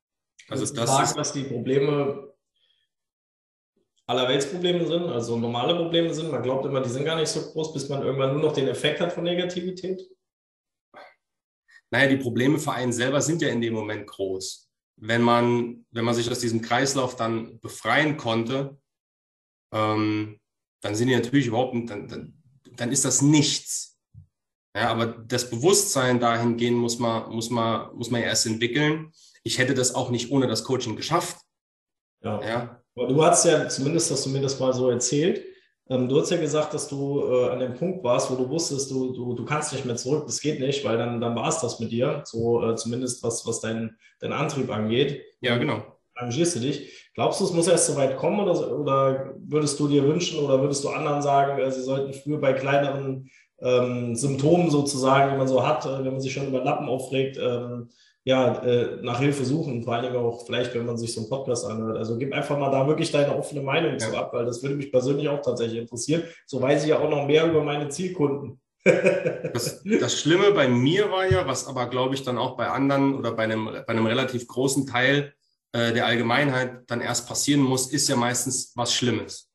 [0.52, 2.32] Also das sagen, ist, dass die Probleme
[4.06, 6.30] allerweltsprobleme sind, also normale Probleme sind.
[6.30, 8.68] Man glaubt immer, die sind gar nicht so groß, bis man irgendwann nur noch den
[8.68, 10.02] Effekt hat von Negativität.
[11.90, 14.70] Naja, die Probleme für einen selber sind ja in dem Moment groß.
[14.96, 18.78] Wenn man, wenn man sich aus diesem Kreislauf dann befreien konnte,
[19.72, 20.40] ähm,
[20.80, 22.42] dann sind die natürlich überhaupt, dann, dann,
[22.76, 23.98] dann ist das nichts.
[24.74, 29.12] Ja, aber das Bewusstsein dahingehend muss man, muss man, muss man ja erst entwickeln.
[29.42, 31.36] Ich hätte das auch nicht ohne das Coaching geschafft.
[32.22, 32.40] Ja.
[32.42, 32.82] ja.
[32.94, 35.44] Aber du hast ja, zumindest hast du mir das mal so erzählt,
[35.88, 38.90] ähm, du hast ja gesagt, dass du äh, an dem Punkt warst, wo du wusstest,
[38.90, 41.58] du, du, du kannst nicht mehr zurück, das geht nicht, weil dann, dann war es
[41.58, 45.22] das mit dir, so äh, zumindest was, was dein, dein Antrieb angeht.
[45.40, 45.82] Ja, genau.
[46.14, 47.10] Engagierst du dich?
[47.14, 50.60] Glaubst du, es muss erst so weit kommen oder, oder würdest du dir wünschen oder
[50.60, 53.28] würdest du anderen sagen, äh, sie sollten früher bei kleineren
[53.60, 57.38] ähm, Symptomen sozusagen, die man so hat, äh, wenn man sich schon über Lappen aufregt,
[57.42, 57.90] ähm,
[58.24, 61.28] ja, äh, nach Hilfe suchen, vor allen Dingen auch vielleicht, wenn man sich so einen
[61.30, 61.96] Podcast anhört.
[61.96, 63.98] Also gib einfach mal da wirklich deine offene Meinung ja.
[63.98, 66.22] zu ab, weil das würde mich persönlich auch tatsächlich interessieren.
[66.46, 68.60] So weiß ich ja auch noch mehr über meine Zielkunden.
[68.84, 73.14] das, das, Schlimme bei mir war ja, was aber glaube ich dann auch bei anderen
[73.14, 75.34] oder bei einem, bei einem relativ großen Teil
[75.72, 79.48] äh, der Allgemeinheit dann erst passieren muss, ist ja meistens was Schlimmes.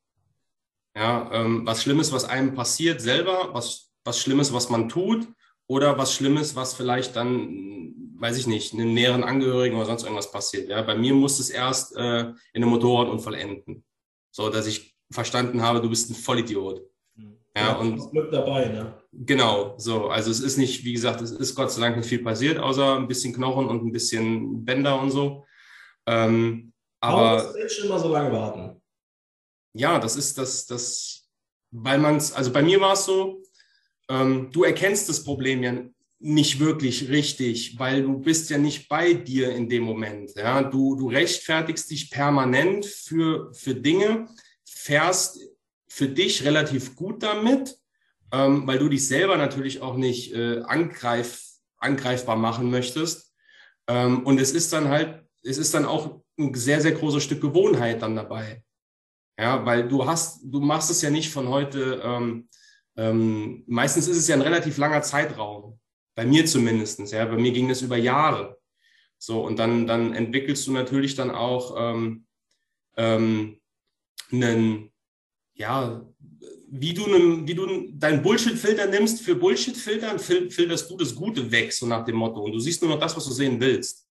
[0.96, 5.28] Ja, ähm, was Schlimmes, was einem passiert selber, was, was Schlimmes, was man tut
[5.68, 10.32] oder was Schlimmes, was vielleicht dann, weiß ich nicht, einem näheren Angehörigen oder sonst irgendwas
[10.32, 10.68] passiert.
[10.68, 12.20] Ja, bei mir musste es erst äh,
[12.52, 13.84] in einem Motorradunfall enden,
[14.30, 16.82] so dass ich verstanden habe, du bist ein Vollidiot.
[17.16, 18.94] Ja, ja und Glück dabei, ne?
[19.12, 20.08] Genau, so.
[20.08, 22.96] Also es ist nicht, wie gesagt, es ist Gott sei Dank nicht viel passiert, außer
[22.96, 25.44] ein bisschen Knochen und ein bisschen Bänder und so.
[26.06, 28.80] Ähm, aber Warum schon immer so lange warten?
[29.74, 31.28] Ja, das ist das, das,
[31.70, 33.42] weil man es, also bei mir war es so,
[34.08, 35.74] ähm, du erkennst das Problem ja
[36.20, 40.34] nicht wirklich richtig, weil du bist ja nicht bei dir in dem Moment.
[40.34, 40.62] Ja?
[40.62, 44.28] Du, du rechtfertigst dich permanent für, für Dinge,
[44.66, 45.38] fährst
[45.88, 47.76] für dich relativ gut damit,
[48.32, 51.42] ähm, weil du dich selber natürlich auch nicht äh, angreif,
[51.78, 53.32] angreifbar machen möchtest.
[53.86, 57.40] Ähm, und es ist dann halt, es ist dann auch ein sehr, sehr großes Stück
[57.40, 58.62] Gewohnheit dann dabei.
[59.38, 62.48] Ja, weil du hast, du machst es ja nicht von heute, ähm,
[62.98, 65.78] ähm, meistens ist es ja ein relativ langer Zeitraum.
[66.16, 66.98] Bei mir zumindest.
[67.12, 67.24] Ja.
[67.24, 68.58] Bei mir ging das über Jahre.
[69.18, 72.26] So, und dann, dann entwickelst du natürlich dann auch ähm,
[72.96, 73.60] ähm,
[74.32, 74.92] einen,
[75.54, 76.04] ja,
[76.70, 81.50] wie du, einen, wie du deinen Bullshit-Filter nimmst, für Bullshit-Filtern fil filterst du das Gute
[81.52, 82.42] weg, so nach dem Motto.
[82.42, 84.08] Und du siehst nur noch das, was du sehen willst.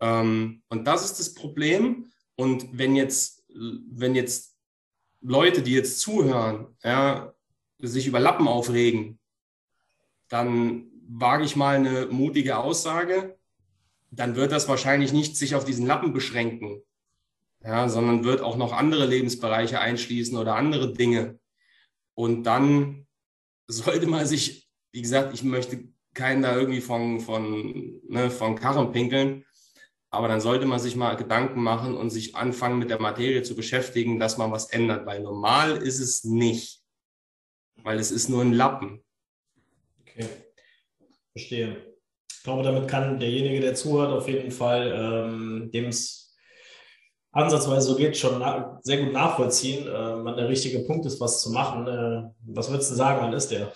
[0.00, 2.10] Ähm, und das ist das Problem.
[2.34, 4.56] Und wenn jetzt, wenn jetzt
[5.20, 7.32] Leute, die jetzt zuhören, ja,
[7.82, 9.18] sich über Lappen aufregen,
[10.28, 13.38] dann wage ich mal eine mutige Aussage,
[14.10, 16.82] dann wird das wahrscheinlich nicht sich auf diesen Lappen beschränken,
[17.62, 21.38] ja, sondern wird auch noch andere Lebensbereiche einschließen oder andere Dinge.
[22.14, 23.06] Und dann
[23.66, 28.92] sollte man sich, wie gesagt, ich möchte keinen da irgendwie von, von, ne, von Karren
[28.92, 29.44] pinkeln,
[30.10, 33.54] aber dann sollte man sich mal Gedanken machen und sich anfangen, mit der Materie zu
[33.54, 36.79] beschäftigen, dass man was ändert, weil normal ist es nicht
[37.82, 39.02] weil es ist nur ein Lappen.
[40.02, 40.26] Okay,
[41.32, 41.94] verstehe.
[42.30, 46.34] Ich glaube, damit kann derjenige, der zuhört, auf jeden Fall, ähm, dem es
[47.32, 48.42] ansatzweise so geht, schon
[48.82, 51.86] sehr gut nachvollziehen, äh, wann der richtige Punkt ist, was zu machen.
[51.86, 53.72] Äh, was würdest du sagen, wann ist der?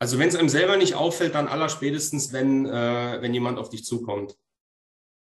[0.00, 3.84] Also wenn es einem selber nicht auffällt, dann allerspätestens, wenn, äh, wenn jemand auf dich
[3.84, 4.36] zukommt.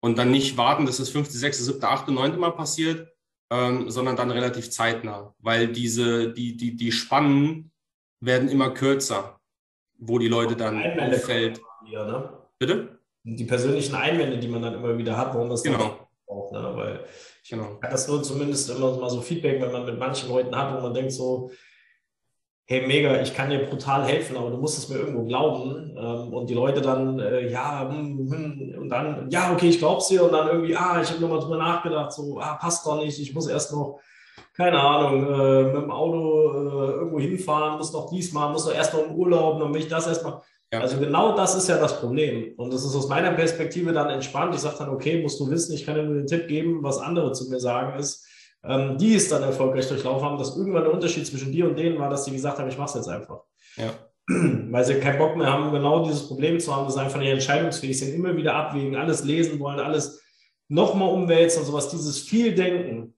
[0.01, 3.13] Und dann nicht warten, dass das fünfte, sechste, siebte, achte, neunte Mal passiert,
[3.51, 7.73] ähm, sondern dann relativ zeitnah, weil diese, die, die, die Spannen
[8.21, 9.41] werden immer kürzer,
[9.99, 11.61] wo die Leute dann Einwände auffällt.
[11.85, 12.33] Wieder, ne?
[12.59, 13.01] Bitte?
[13.25, 16.09] Die persönlichen Einwände, die man dann immer wieder hat, warum das genau.
[16.27, 16.73] braucht, ne?
[16.75, 17.05] Weil
[17.43, 17.65] ich genau.
[17.65, 20.81] habe das nur zumindest immer mal so Feedback, wenn man mit manchen Leuten hat, wo
[20.81, 21.51] man denkt so,
[22.71, 25.93] hey, mega, ich kann dir brutal helfen, aber du musst es mir irgendwo glauben.
[25.99, 30.07] Ähm, und die Leute dann, äh, ja, hm, hm, und dann, ja, okay, ich glaub's
[30.07, 30.23] dir.
[30.23, 33.35] Und dann irgendwie, ah, ich habe nochmal drüber nachgedacht, so, ah, passt doch nicht, ich
[33.35, 33.99] muss erst noch,
[34.57, 38.95] keine Ahnung, äh, mit dem Auto äh, irgendwo hinfahren, muss noch diesmal, muss noch erst
[38.95, 40.41] noch im Urlaub, dann will ich das erstmal.
[40.73, 40.79] Ja.
[40.79, 42.55] Also genau das ist ja das Problem.
[42.57, 44.55] Und das ist aus meiner Perspektive dann entspannt.
[44.55, 46.99] Ich sage dann, okay, musst du wissen, ich kann dir nur den Tipp geben, was
[46.99, 48.29] andere zu mir sagen ist,
[48.65, 51.99] ähm, die es dann erfolgreich durchlaufen haben, dass irgendwann der Unterschied zwischen dir und denen
[51.99, 53.43] war, dass die gesagt haben, ich mache es jetzt einfach.
[53.77, 53.93] Ja.
[54.71, 57.31] weil sie keinen Bock mehr haben, genau dieses Problem zu haben, dass sie einfach nicht
[57.31, 60.23] entscheidungsfähig sind, immer wieder abwägen, alles lesen wollen, alles
[60.69, 63.15] nochmal umwälzen und sowas, dieses viel Denken.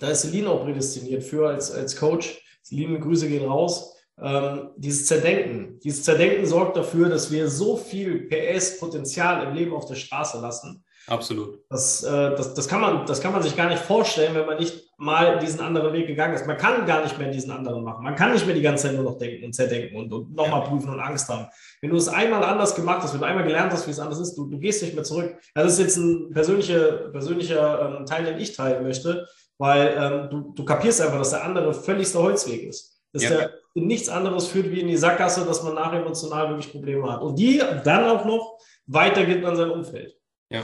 [0.00, 2.40] Da ist Celine auch prädestiniert für als, als Coach.
[2.62, 3.94] Celine, Grüße gehen raus.
[4.20, 5.80] Ähm, dieses Zerdenken.
[5.80, 10.83] Dieses Zerdenken sorgt dafür, dass wir so viel PS-Potenzial im Leben auf der Straße lassen,
[11.06, 11.60] Absolut.
[11.68, 14.58] das, äh, das, das, kann man, das kann man sich gar nicht vorstellen, wenn man
[14.58, 16.46] nicht mal diesen anderen Weg gegangen ist.
[16.46, 18.04] Man kann gar nicht mehr diesen anderen machen.
[18.04, 20.60] Man kann nicht mehr die ganze Zeit nur noch denken und zerdenken und, und nochmal
[20.60, 20.66] ja.
[20.66, 21.46] prüfen und Angst haben.
[21.80, 24.20] Wenn du es einmal anders gemacht hast, wenn du einmal gelernt hast, wie es anders
[24.20, 25.36] ist, du, du gehst nicht mehr zurück.
[25.54, 29.26] Das ist jetzt ein persönlicher, persönlicher ähm, Teil, den ich teilen möchte,
[29.58, 33.00] weil ähm, du, du kapierst einfach, dass der andere völligster Holzweg ist.
[33.12, 33.30] Dass ja.
[33.30, 37.12] der in nichts anderes führt wie in die Sackgasse, dass man nachher emotional wirklich Probleme
[37.12, 37.22] hat.
[37.22, 40.16] Und die dann auch noch weitergibt an sein Umfeld.
[40.50, 40.62] Ja,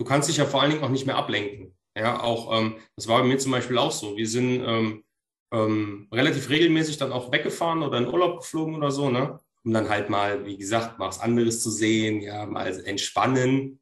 [0.00, 1.76] du kannst dich ja vor allen Dingen auch nicht mehr ablenken.
[1.94, 4.16] Ja, auch, ähm, das war bei mir zum Beispiel auch so.
[4.16, 5.04] Wir sind ähm,
[5.52, 9.38] ähm, relativ regelmäßig dann auch weggefahren oder in Urlaub geflogen oder so, ne?
[9.62, 13.78] Um dann halt mal, wie gesagt, mal was anderes zu sehen, ja, mal entspannen.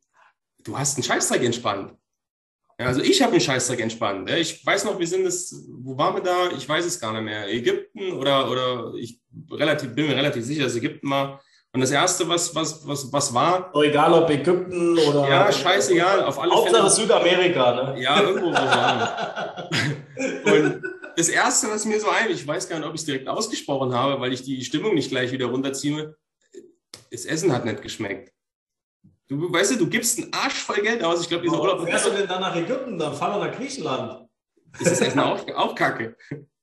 [0.64, 1.94] Du hast einen Scheißdreck entspannt.
[2.80, 4.28] Ja, also ich habe einen Scheißdreck entspannt.
[4.30, 6.50] Ich weiß noch, wir sind es, wo waren wir da?
[6.50, 7.48] Ich weiß es gar nicht mehr.
[7.48, 9.20] Ägypten oder, oder ich
[9.52, 11.40] relativ, bin mir relativ sicher, dass Ägypten war.
[11.72, 13.70] Und das Erste, was, was, was, was war.
[13.74, 15.28] Oh, egal ob Ägypten oder.
[15.28, 16.90] Ja, scheißegal, auf alle Hauptsache Fälle.
[16.90, 18.02] Südamerika, ne?
[18.02, 19.68] Ja, irgendwo wo waren
[20.46, 20.82] Und
[21.16, 23.92] das Erste, was mir so ein, ich weiß gar nicht, ob ich es direkt ausgesprochen
[23.92, 26.16] habe, weil ich die Stimmung nicht gleich wieder runterziehe,
[27.10, 28.32] das Essen hat nicht geschmeckt.
[29.28, 31.20] Du weißt du, du gibst einen Arsch voll Geld aus.
[31.20, 31.86] Ich glaube, dieser Urlaub.
[31.86, 32.98] Fährst du denn dann nach Ägypten?
[32.98, 34.26] Dann fahr doch nach Griechenland.
[34.80, 36.16] Ist das Essen auch, auch kacke?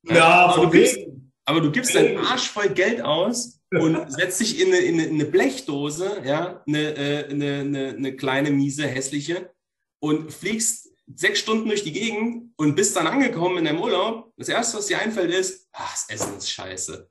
[0.03, 0.97] Ja, aber, du gibst,
[1.45, 5.25] aber du gibst deinen Arsch voll Geld aus und setzt dich in eine, in eine
[5.25, 9.51] Blechdose, ja, eine, äh, eine, eine kleine, miese, hässliche
[9.99, 14.33] und fliegst sechs Stunden durch die Gegend und bist dann angekommen in deinem Urlaub.
[14.37, 17.09] Das erste, was dir einfällt, ist, ach, das Essen ist scheiße.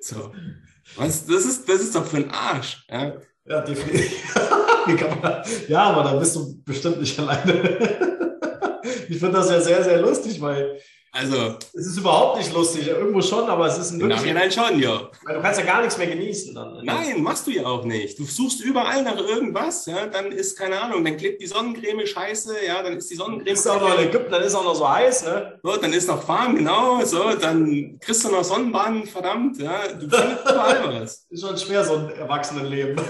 [0.00, 0.32] So.
[0.96, 2.84] Was, das, ist, das ist doch für ein Arsch.
[2.88, 4.34] Ja, ja definitiv.
[5.68, 8.78] ja, aber da bist du bestimmt nicht alleine.
[9.08, 10.80] ich finde das ja sehr, sehr lustig, weil
[11.12, 11.56] also.
[11.72, 12.86] Es ist überhaupt nicht lustig.
[12.86, 14.32] Irgendwo schon, aber es ist ein wirklich.
[14.32, 15.10] Nein, schon, ja.
[15.24, 16.74] Weil du kannst ja gar nichts mehr genießen dann.
[16.74, 16.82] Ne?
[16.84, 18.18] Nein, machst du ja auch nicht.
[18.18, 22.64] Du suchst überall nach irgendwas, ja, dann ist, keine Ahnung, dann klebt die Sonnencreme scheiße,
[22.66, 23.54] ja, dann ist die Sonnencreme.
[23.54, 25.58] Ist auch noch in Ägypten, dann ist auch noch so heiß, ne?
[25.62, 29.88] So, dann ist noch warm, genau, so, dann kriegst du noch Sonnenbahn, verdammt, ja.
[29.88, 31.26] Du findest überall was.
[31.30, 33.00] Ist schon schwer, so ein Erwachsenenleben.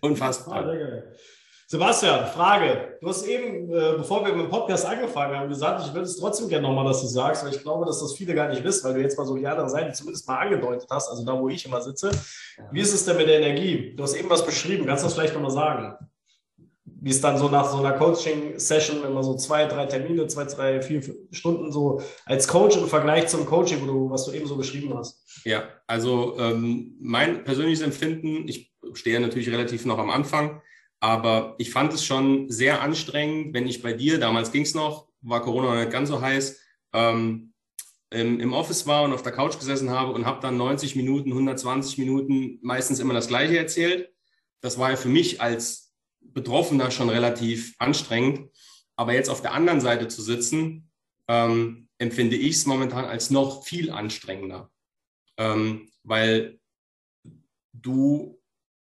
[0.00, 0.64] Unfassbar.
[0.64, 0.72] Ah,
[1.68, 2.96] Sebastian, Frage.
[3.00, 6.16] Du hast eben, äh, bevor wir mit dem Podcast angefangen haben, gesagt, ich würde es
[6.16, 8.84] trotzdem gerne nochmal, dass du sagst, weil ich glaube, dass das viele gar nicht wissen,
[8.84, 11.48] weil du jetzt mal so die andere Seite zumindest mal angedeutet hast, also da, wo
[11.48, 12.12] ich immer sitze.
[12.70, 13.94] Wie ist es denn mit der Energie?
[13.96, 14.86] Du hast eben was beschrieben.
[14.86, 15.96] Kannst du das vielleicht nochmal sagen?
[16.84, 20.44] Wie es dann so nach so einer Coaching-Session, wenn man so zwei, drei Termine, zwei,
[20.44, 21.02] drei, vier
[21.32, 24.96] Stunden so als Coach im Vergleich zum Coaching, wo du, was du eben so beschrieben
[24.96, 25.20] hast?
[25.44, 30.62] Ja, also ähm, mein persönliches Empfinden, ich stehe natürlich relativ noch am Anfang,
[31.00, 35.08] aber ich fand es schon sehr anstrengend, wenn ich bei dir, damals ging es noch,
[35.20, 36.60] war Corona noch nicht ganz so heiß,
[36.92, 37.52] ähm,
[38.10, 41.30] im, im, Office war und auf der Couch gesessen habe und habe dann 90 Minuten,
[41.32, 44.12] 120 Minuten meistens immer das Gleiche erzählt.
[44.60, 48.50] Das war ja für mich als Betroffener schon relativ anstrengend.
[48.94, 50.90] Aber jetzt auf der anderen Seite zu sitzen,
[51.28, 54.70] ähm, empfinde ich es momentan als noch viel anstrengender.
[55.36, 56.60] Ähm, weil
[57.72, 58.35] du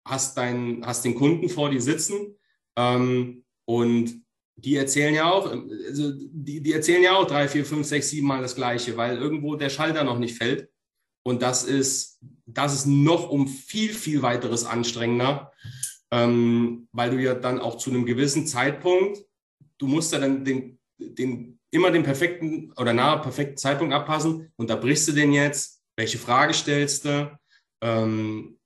[0.07, 2.35] hast, dein, hast den Kunden vor dir sitzen
[2.77, 4.21] ähm, und
[4.55, 8.27] die erzählen ja auch, also die, die erzählen ja auch drei, vier, fünf, sechs, sieben
[8.27, 10.69] Mal das Gleiche, weil irgendwo der Schalter noch nicht fällt.
[11.23, 15.51] Und das ist, das ist noch um viel, viel weiteres anstrengender,
[16.11, 19.19] ähm, weil du ja dann auch zu einem gewissen Zeitpunkt,
[19.77, 24.51] du musst ja dann den, den, immer den perfekten oder nahe perfekten Zeitpunkt abpassen.
[24.55, 25.83] Unterbrichst du den jetzt?
[25.95, 27.37] Welche Frage stellst du?
[27.81, 28.56] Ähm,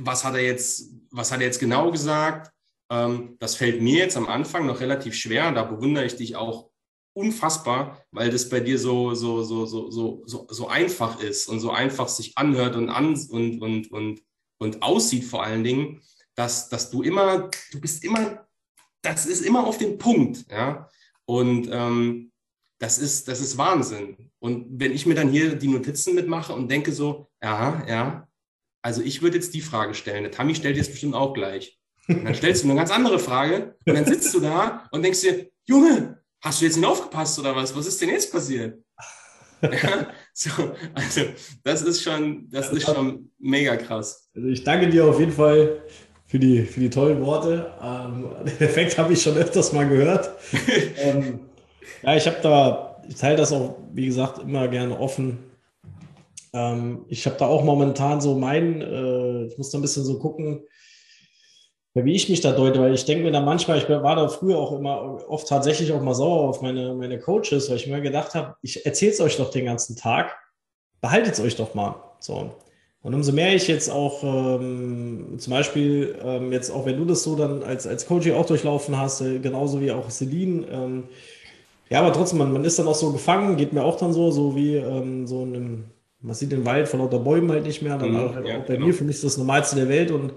[0.00, 2.52] was hat er jetzt, was hat er jetzt genau gesagt?
[2.90, 5.52] Ähm, das fällt mir jetzt am Anfang noch relativ schwer.
[5.52, 6.70] Da bewundere ich dich auch
[7.14, 11.60] unfassbar, weil das bei dir so, so, so, so, so, so, so einfach ist und
[11.60, 14.22] so einfach sich anhört und, an, und, und, und,
[14.58, 16.00] und aussieht vor allen Dingen,
[16.34, 18.46] dass, dass du immer, du bist immer,
[19.02, 20.88] das ist immer auf den Punkt, ja.
[21.24, 22.30] Und ähm,
[22.78, 24.30] das ist, das ist Wahnsinn.
[24.38, 28.27] Und wenn ich mir dann hier die Notizen mitmache und denke so, ja, ja,
[28.82, 30.22] also ich würde jetzt die Frage stellen.
[30.22, 31.78] Der Tammy stellt jetzt bestimmt auch gleich.
[32.08, 35.20] Und dann stellst du eine ganz andere Frage und dann sitzt du da und denkst
[35.20, 37.76] dir, Junge, hast du jetzt nicht aufgepasst oder was?
[37.76, 38.78] Was ist denn jetzt passiert?
[39.60, 40.50] Ja, so,
[40.94, 41.22] also
[41.64, 44.30] das ist schon, das ist schon mega krass.
[44.34, 45.82] Also ich danke dir auf jeden Fall
[46.26, 47.74] für die, für die tollen Worte.
[47.82, 50.30] Ähm, den Effekt habe ich schon öfters mal gehört.
[50.96, 51.40] ähm,
[52.02, 55.38] ja, ich habe da, ich teile das auch, wie gesagt, immer gerne offen
[56.52, 60.18] Ähm, ich habe da auch momentan so mein, äh, ich muss da ein bisschen so
[60.18, 60.62] gucken,
[61.94, 64.58] wie ich mich da deute, weil ich denke mir da manchmal, ich war da früher
[64.58, 68.34] auch immer oft tatsächlich auch mal sauer auf meine, meine Coaches, weil ich mir gedacht
[68.34, 70.36] habe, ich erzähle es euch doch den ganzen Tag,
[71.00, 71.96] behaltet es euch doch mal.
[72.20, 72.52] So.
[73.02, 77.22] Und umso mehr ich jetzt auch ähm, zum Beispiel, ähm, jetzt auch wenn du das
[77.22, 81.04] so dann als, als Coach auch durchlaufen hast, äh, genauso wie auch Celine, ähm,
[81.90, 84.30] ja, aber trotzdem, man, man ist dann auch so gefangen, geht mir auch dann so,
[84.30, 85.84] so wie ähm, so in einem,
[86.20, 88.64] man sieht den Wald von lauter Bäumen halt nicht mehr, dann mhm, halt ja, auch
[88.64, 88.86] bei genau.
[88.86, 90.32] mir, für mich ist das Normalste der Welt und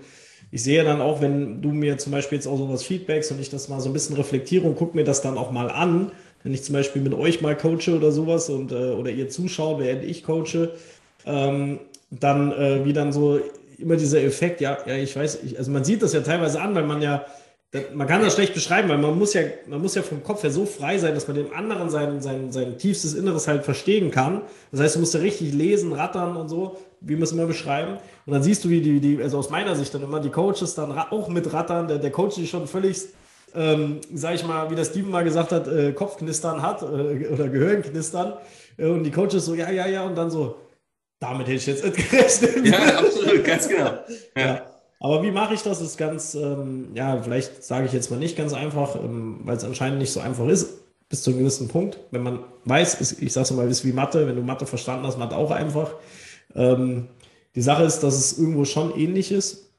[0.52, 3.40] ich sehe dann auch, wenn du mir zum Beispiel jetzt auch so was Feedbacks und
[3.40, 6.12] ich das mal so ein bisschen reflektiere und gucke mir das dann auch mal an,
[6.44, 9.80] wenn ich zum Beispiel mit euch mal coache oder sowas und äh, oder ihr zuschaut,
[9.80, 10.72] während ich coache,
[11.26, 11.80] ähm,
[12.10, 13.40] dann äh, wie dann so
[13.78, 16.76] immer dieser Effekt, ja, ja, ich weiß, ich, also man sieht das ja teilweise an,
[16.76, 17.26] weil man ja
[17.94, 20.52] man kann das schlecht beschreiben, weil man muss ja, man muss ja vom Kopf her
[20.52, 24.42] so frei sein, dass man dem anderen sein, sein, sein tiefstes Inneres halt verstehen kann.
[24.72, 27.98] Das heißt, du musst ja richtig lesen, rattern und so, wie wir es immer beschreiben.
[28.26, 30.76] Und dann siehst du, wie die, die, also aus meiner Sicht dann immer die Coaches
[30.76, 33.08] dann auch mit rattern, der, der Coach, die schon völlig,
[33.56, 37.48] ähm, sag ich mal, wie der Steven mal gesagt hat, äh, Kopfknistern hat äh, oder
[37.48, 38.34] Gehirnknistern.
[38.78, 40.58] Äh, und die Coaches so, ja, ja, ja, und dann so,
[41.22, 42.66] damit hätte ich jetzt gerechnet.
[42.66, 43.92] Ja, absolut, ganz genau.
[44.36, 44.46] ja.
[44.46, 44.71] ja.
[45.02, 45.82] Aber wie mache ich das?
[45.82, 49.64] Ist ganz, ähm, ja, vielleicht sage ich jetzt mal nicht ganz einfach, ähm, weil es
[49.64, 50.70] anscheinend nicht so einfach ist,
[51.10, 51.98] bis zu einem gewissen Punkt.
[52.12, 55.18] Wenn man weiß, ist, ich sage mal, ist wie Mathe, wenn du Mathe verstanden hast,
[55.18, 55.96] Mathe auch einfach.
[56.54, 57.08] Ähm,
[57.56, 59.72] die Sache ist, dass es irgendwo schon ähnlich ist.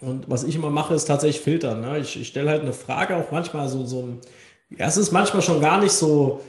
[0.00, 1.80] Und was ich immer mache, ist tatsächlich filtern.
[1.80, 2.00] Ne?
[2.00, 4.18] Ich, ich stelle halt eine Frage, auch manchmal so, so ein,
[4.76, 6.40] ja, es ist manchmal schon gar nicht so,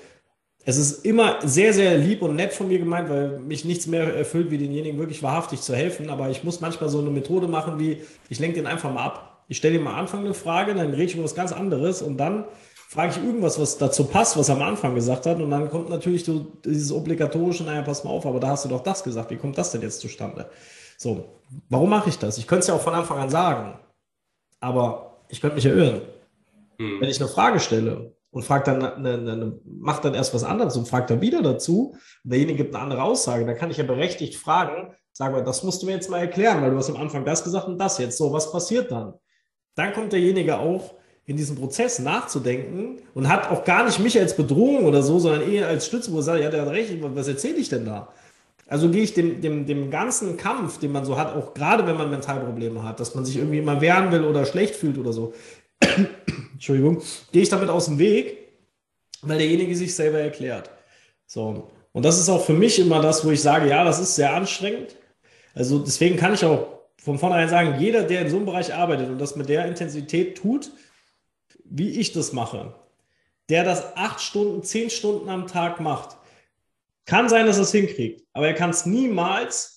[0.63, 4.15] es ist immer sehr, sehr lieb und nett von mir gemeint, weil mich nichts mehr
[4.15, 6.09] erfüllt, wie denjenigen wirklich wahrhaftig zu helfen.
[6.09, 9.43] Aber ich muss manchmal so eine Methode machen, wie ich lenke den einfach mal ab.
[9.47, 12.17] Ich stelle ihm am Anfang eine Frage, dann rede ich über was ganz anderes und
[12.17, 12.45] dann
[12.87, 15.41] frage ich irgendwas, was dazu passt, was er am Anfang gesagt hat.
[15.41, 18.69] Und dann kommt natürlich so dieses obligatorische, naja, pass mal auf, aber da hast du
[18.69, 19.31] doch das gesagt.
[19.31, 20.49] Wie kommt das denn jetzt zustande?
[20.97, 21.25] So,
[21.69, 22.37] warum mache ich das?
[22.37, 23.79] Ich könnte es ja auch von Anfang an sagen,
[24.59, 26.01] aber ich könnte mich ja irren.
[26.77, 27.01] Hm.
[27.01, 30.75] Wenn ich eine Frage stelle und fragt dann, eine, eine, macht dann erst was anderes
[30.77, 33.83] und fragt dann wieder dazu, und derjenige gibt eine andere Aussage, dann kann ich ja
[33.83, 36.95] berechtigt fragen, sagen wir, das musst du mir jetzt mal erklären, weil du hast am
[36.95, 38.17] Anfang das gesagt und das jetzt.
[38.17, 39.13] So, was passiert dann?
[39.75, 44.35] Dann kommt derjenige auch in diesem Prozess nachzudenken und hat auch gar nicht mich als
[44.35, 47.27] Bedrohung oder so, sondern eher als Stütze, wo er sagt, ja, der hat recht, was
[47.27, 48.09] erzähle ich denn da?
[48.67, 51.97] Also gehe ich dem, dem, dem ganzen Kampf, den man so hat, auch gerade wenn
[51.97, 55.33] man Mentalprobleme hat, dass man sich irgendwie immer wehren will oder schlecht fühlt oder so,
[56.53, 57.01] Entschuldigung,
[57.31, 58.37] gehe ich damit aus dem Weg,
[59.21, 60.69] weil derjenige sich selber erklärt.
[61.25, 61.69] So.
[61.91, 64.33] Und das ist auch für mich immer das, wo ich sage, ja, das ist sehr
[64.33, 64.95] anstrengend.
[65.53, 66.67] Also deswegen kann ich auch
[66.97, 70.37] von vornherein sagen, jeder, der in so einem Bereich arbeitet und das mit der Intensität
[70.37, 70.71] tut,
[71.65, 72.75] wie ich das mache,
[73.49, 76.17] der das acht Stunden, zehn Stunden am Tag macht,
[77.05, 79.70] kann sein, dass er es hinkriegt, aber er kann es niemals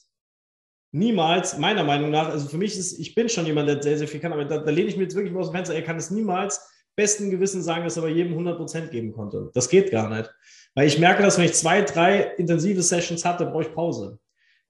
[0.94, 4.08] niemals, meiner Meinung nach, also für mich ist, ich bin schon jemand, der sehr, sehr
[4.08, 5.82] viel kann, aber da, da lehne ich mir jetzt wirklich mal aus dem Fenster, er
[5.82, 9.50] kann es niemals besten Gewissen sagen, dass er bei jedem 100% geben konnte.
[9.54, 10.32] Das geht gar nicht.
[10.74, 14.20] Weil ich merke, dass wenn ich zwei, drei intensive Sessions hatte, brauche ich Pause.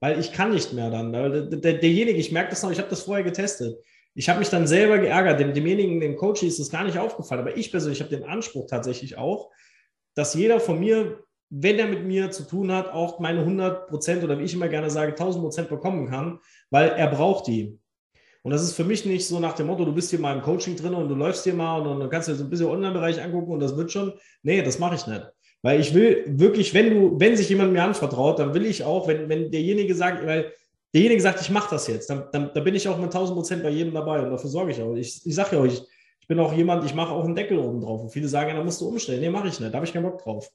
[0.00, 1.12] Weil ich kann nicht mehr dann.
[1.12, 3.78] Der, der, derjenige, ich merke das noch, ich habe das vorher getestet.
[4.14, 5.40] Ich habe mich dann selber geärgert.
[5.40, 7.42] Dem, demjenigen, dem Coach ist das gar nicht aufgefallen.
[7.42, 9.50] Aber ich persönlich habe den Anspruch tatsächlich auch,
[10.14, 11.22] dass jeder von mir
[11.57, 14.68] wenn er mit mir zu tun hat, auch meine 100 Prozent oder wie ich immer
[14.68, 16.40] gerne sage, 1000 Prozent bekommen kann,
[16.70, 17.78] weil er braucht die.
[18.42, 20.42] Und das ist für mich nicht so nach dem Motto, du bist hier mal im
[20.42, 22.66] Coaching drin und du läufst hier mal und dann kannst du dir so ein bisschen
[22.66, 24.12] Online-Bereich angucken und das wird schon.
[24.42, 25.22] Nee, das mache ich nicht.
[25.62, 29.07] Weil ich will wirklich, wenn du, wenn sich jemand mir anvertraut, dann will ich auch,
[29.07, 30.52] wenn, wenn derjenige sagt, weil
[30.92, 33.62] derjenige sagt, ich mache das jetzt, dann, dann, dann bin ich auch mit 1000 Prozent
[33.62, 34.94] bei jedem dabei und dafür sorge ich auch.
[34.94, 35.82] Ich, ich sage ja euch,
[36.20, 38.02] ich bin auch jemand, ich mache auch einen Deckel oben drauf.
[38.02, 39.20] Und viele sagen, ja, da musst du umstellen.
[39.20, 39.72] Nee, mache ich nicht.
[39.72, 40.50] Da habe ich keinen Bock drauf.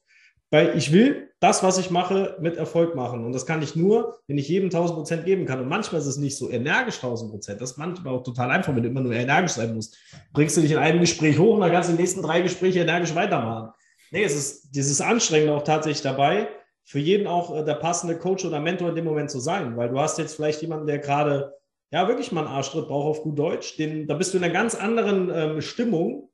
[0.50, 3.24] Weil ich will das, was ich mache, mit Erfolg machen.
[3.24, 5.60] Und das kann ich nur, wenn ich jedem 1000 Prozent geben kann.
[5.60, 7.60] Und manchmal ist es nicht so energisch 1000 Prozent.
[7.60, 9.96] Das ist manchmal auch total einfach, wenn du immer nur energisch sein musst.
[10.32, 12.80] Bringst du dich in einem Gespräch hoch und dann kannst du die nächsten drei Gespräche
[12.80, 13.70] energisch weitermachen.
[14.10, 16.48] Nee, es ist dieses Anstrengende auch tatsächlich dabei,
[16.84, 19.76] für jeden auch äh, der passende Coach oder Mentor in dem Moment zu sein.
[19.76, 21.54] Weil du hast jetzt vielleicht jemanden, der gerade,
[21.92, 23.76] ja, wirklich mal einen Arschtritt braucht auf gut Deutsch.
[23.76, 26.29] Den, da bist du in einer ganz anderen ähm, Stimmung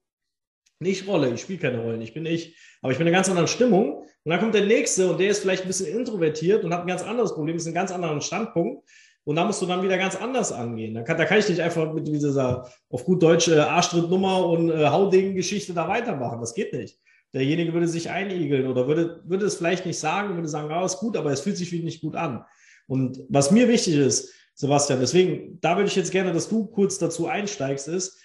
[0.79, 3.29] nicht Rolle, ich spiele keine Rollen, ich bin ich, aber ich bin in einer ganz
[3.29, 4.03] anderen Stimmung.
[4.24, 6.87] Und dann kommt der Nächste und der ist vielleicht ein bisschen introvertiert und hat ein
[6.87, 8.89] ganz anderes Problem, ist ein ganz anderen Standpunkt.
[9.24, 10.95] Und da musst du dann wieder ganz anders angehen.
[10.95, 14.70] Da kann, da kann ich nicht einfach mit dieser auf gut Deutsch äh, Arschtrittnummer und
[14.70, 16.41] äh, Haudegen-Geschichte da weitermachen.
[16.41, 17.01] Das geht nicht.
[17.35, 20.99] Derjenige würde sich einigeln oder würde, würde es vielleicht nicht sagen, würde sagen, ja, ist
[20.99, 22.45] gut, aber es fühlt sich nicht gut an.
[22.87, 26.99] Und was mir wichtig ist, Sebastian, deswegen, da würde ich jetzt gerne, dass du kurz
[26.99, 28.18] dazu einsteigst, ist,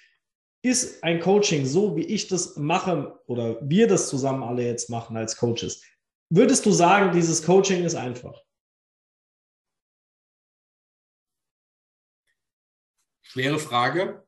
[0.61, 5.17] ist ein Coaching so, wie ich das mache oder wir das zusammen alle jetzt machen
[5.17, 5.83] als Coaches,
[6.29, 8.39] würdest du sagen, dieses Coaching ist einfach?
[13.23, 14.27] Schwere Frage.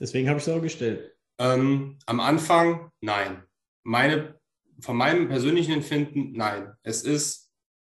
[0.00, 1.16] Deswegen habe ich es auch gestellt.
[1.38, 3.44] Ähm, am Anfang nein.
[3.84, 4.38] Meine,
[4.80, 6.74] von meinem persönlichen Empfinden nein.
[6.82, 7.50] Es ist,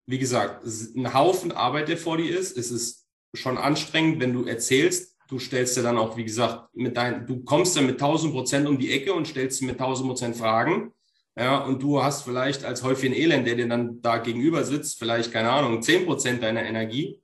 [0.07, 2.57] wie gesagt, ein Haufen Arbeit, der vor dir ist.
[2.57, 6.97] Es ist schon anstrengend, wenn du erzählst, Du stellst ja dann auch, wie gesagt, mit
[6.97, 10.37] dein, du kommst dann mit 1000 Prozent um die Ecke und stellst mit 1000 Prozent
[10.37, 10.93] Fragen.
[11.39, 15.33] Ja, und du hast vielleicht als Häufchen Elend, der dir dann da gegenüber sitzt, vielleicht,
[15.33, 17.20] keine Ahnung, 10 Prozent deiner Energie.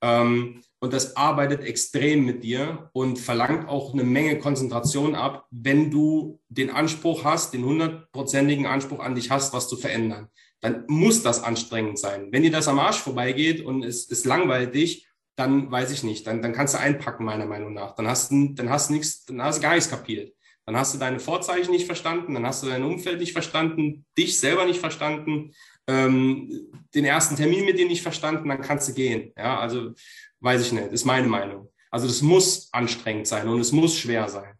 [0.00, 5.90] Ähm, und das arbeitet extrem mit dir und verlangt auch eine Menge Konzentration ab, wenn
[5.90, 10.28] du den Anspruch hast, den hundertprozentigen Anspruch an dich hast, was zu verändern.
[10.62, 12.28] Dann muss das anstrengend sein.
[12.32, 15.06] Wenn dir das am Arsch vorbeigeht und es, langweilt dich,
[15.40, 17.94] dann weiß ich nicht, dann, dann kannst du einpacken, meiner Meinung nach.
[17.94, 20.34] Dann hast du, dann hast nichts, dann hast du gar nichts kapiert.
[20.66, 24.38] Dann hast du deine Vorzeichen nicht verstanden, dann hast du dein Umfeld nicht verstanden, dich
[24.38, 25.52] selber nicht verstanden,
[25.88, 29.32] ähm, den ersten Termin mit dir nicht verstanden, dann kannst du gehen.
[29.36, 29.92] Ja, also
[30.40, 31.72] weiß ich nicht, ist meine Meinung.
[31.90, 34.54] Also das muss anstrengend sein und es muss schwer sein.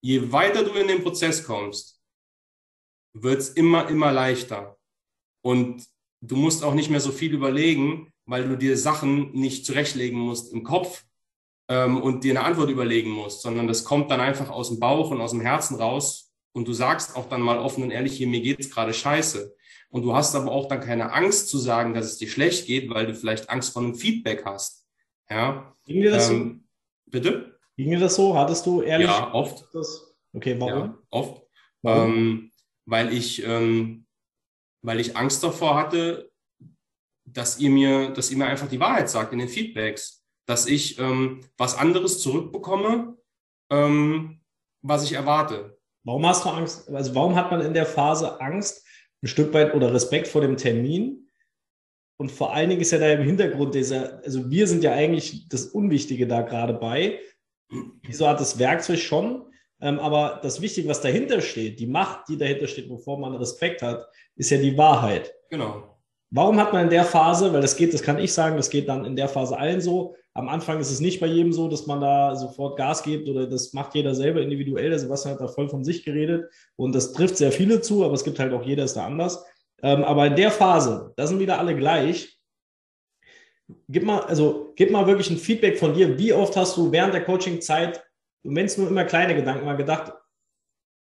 [0.00, 2.00] Je weiter du in den Prozess kommst,
[3.12, 4.76] wird es immer, immer leichter.
[5.42, 5.84] Und
[6.20, 10.52] du musst auch nicht mehr so viel überlegen, weil du dir Sachen nicht zurechtlegen musst
[10.52, 11.04] im Kopf
[11.68, 15.10] ähm, und dir eine Antwort überlegen musst, sondern das kommt dann einfach aus dem Bauch
[15.10, 18.28] und aus dem Herzen raus und du sagst auch dann mal offen und ehrlich, hier,
[18.28, 19.54] mir geht's gerade scheiße.
[19.90, 22.90] Und du hast aber auch dann keine Angst zu sagen, dass es dir schlecht geht,
[22.90, 24.86] weil du vielleicht Angst vor einem Feedback hast.
[25.28, 25.74] Ja.
[25.84, 26.64] Ging dir das ähm,
[27.04, 27.10] so?
[27.10, 27.58] Bitte?
[27.76, 28.36] Ging dir das so?
[28.36, 29.08] Hattest du ehrlich?
[29.08, 29.66] Ja, oft.
[29.72, 30.14] Das?
[30.32, 30.80] Okay, warum?
[30.80, 31.42] Ja, oft.
[31.82, 32.12] Warum?
[32.12, 32.52] Ähm,
[32.86, 34.06] weil ich, ähm,
[34.82, 36.30] weil ich Angst davor hatte,
[37.24, 40.98] dass ihr mir, dass ihr mir einfach die Wahrheit sagt in den Feedbacks, dass ich
[40.98, 43.16] ähm, was anderes zurückbekomme,
[43.70, 44.40] ähm,
[44.82, 45.78] was ich erwarte.
[46.04, 46.88] Warum hast du Angst?
[46.90, 48.86] Also warum hat man in der Phase Angst,
[49.22, 51.28] ein Stück weit oder Respekt vor dem Termin?
[52.16, 55.48] Und vor allen Dingen ist ja da im Hintergrund dieser, also wir sind ja eigentlich
[55.48, 57.18] das Unwichtige da gerade bei.
[58.02, 59.50] Wieso hat das Werkzeug schon?
[59.80, 63.82] Ähm, aber das Wichtige, was dahinter steht, die Macht, die dahinter steht, wovor man Respekt
[63.82, 64.06] hat,
[64.36, 65.34] ist ja die Wahrheit.
[65.50, 65.93] Genau.
[66.30, 68.88] Warum hat man in der Phase, weil das geht, das kann ich sagen, das geht
[68.88, 70.16] dann in der Phase allen so.
[70.32, 73.46] Am Anfang ist es nicht bei jedem so, dass man da sofort Gas gibt oder
[73.46, 74.90] das macht jeder selber individuell.
[74.90, 78.14] Der Sebastian hat da voll von sich geredet und das trifft sehr viele zu, aber
[78.14, 79.44] es gibt halt auch jeder ist da anders.
[79.82, 82.36] Ähm, aber in der Phase, da sind wieder alle gleich.
[83.88, 86.18] Gib mal, also gib mal wirklich ein Feedback von dir.
[86.18, 88.02] Wie oft hast du während der Coaching-Zeit,
[88.42, 90.12] wenn es nur immer kleine Gedanken mal gedacht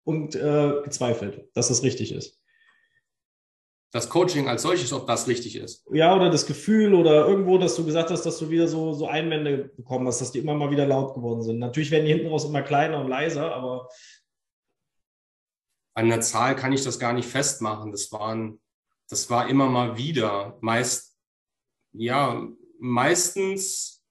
[0.05, 2.41] und äh, gezweifelt, dass das richtig ist?
[3.93, 5.86] Das Coaching als solches, ob das richtig ist.
[5.93, 9.07] Ja, oder das Gefühl oder irgendwo, dass du gesagt hast, dass du wieder so, so
[9.07, 11.59] Einwände bekommen hast, dass die immer mal wieder laut geworden sind.
[11.59, 13.88] Natürlich werden die hinten raus immer kleiner und leiser, aber.
[15.95, 17.93] An der Zahl kann ich das gar nicht festmachen.
[17.93, 18.62] Das waren,
[19.11, 20.57] das war immer mal wieder.
[20.62, 21.18] Meist,
[21.93, 22.49] ja,
[22.80, 24.03] meistens,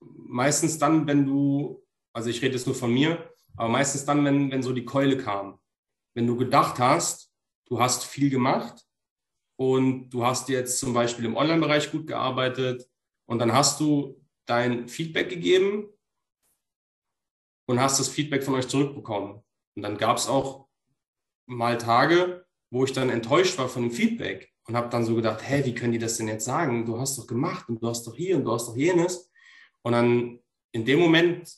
[0.00, 4.50] meistens dann, wenn du, also ich rede jetzt nur von mir, aber meistens dann, wenn,
[4.50, 5.60] wenn so die Keule kam.
[6.14, 7.31] Wenn du gedacht hast,
[7.72, 8.86] du hast viel gemacht
[9.58, 12.86] und du hast jetzt zum Beispiel im Online-Bereich gut gearbeitet
[13.24, 15.88] und dann hast du dein Feedback gegeben
[17.66, 19.42] und hast das Feedback von euch zurückbekommen.
[19.74, 20.68] Und dann gab es auch
[21.46, 25.40] mal Tage, wo ich dann enttäuscht war von dem Feedback und habe dann so gedacht,
[25.42, 26.84] hä, wie können die das denn jetzt sagen?
[26.84, 29.32] Du hast doch gemacht und du hast doch hier und du hast doch jenes.
[29.80, 30.40] Und dann
[30.72, 31.50] in dem Moment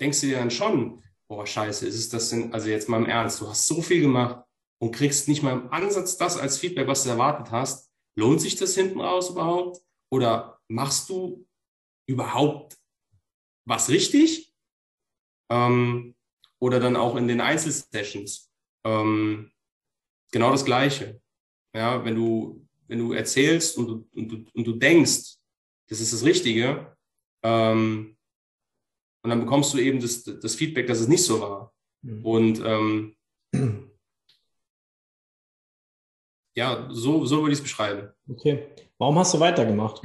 [0.00, 3.06] denkst du dir dann schon, boah, scheiße, ist es das denn, also jetzt mal im
[3.06, 4.44] Ernst, du hast so viel gemacht,
[4.80, 8.56] und kriegst nicht mal im Ansatz das als Feedback, was du erwartet hast, lohnt sich
[8.56, 9.80] das hinten raus überhaupt?
[10.10, 11.46] Oder machst du
[12.06, 12.78] überhaupt
[13.66, 14.52] was richtig?
[15.50, 16.14] Ähm,
[16.60, 18.50] oder dann auch in den Einzelsessions.
[18.84, 19.52] Ähm,
[20.30, 21.20] genau das Gleiche.
[21.74, 25.36] Ja, wenn du, wenn du erzählst und du, und du, und du denkst,
[25.88, 26.96] das ist das Richtige,
[27.42, 28.16] ähm,
[29.22, 31.74] und dann bekommst du eben das, das Feedback, dass es nicht so war.
[32.02, 32.24] Mhm.
[32.24, 33.16] Und ähm,
[36.54, 38.08] ja, so, so würde ich es beschreiben.
[38.28, 38.68] Okay.
[38.98, 40.02] Warum hast du weitergemacht?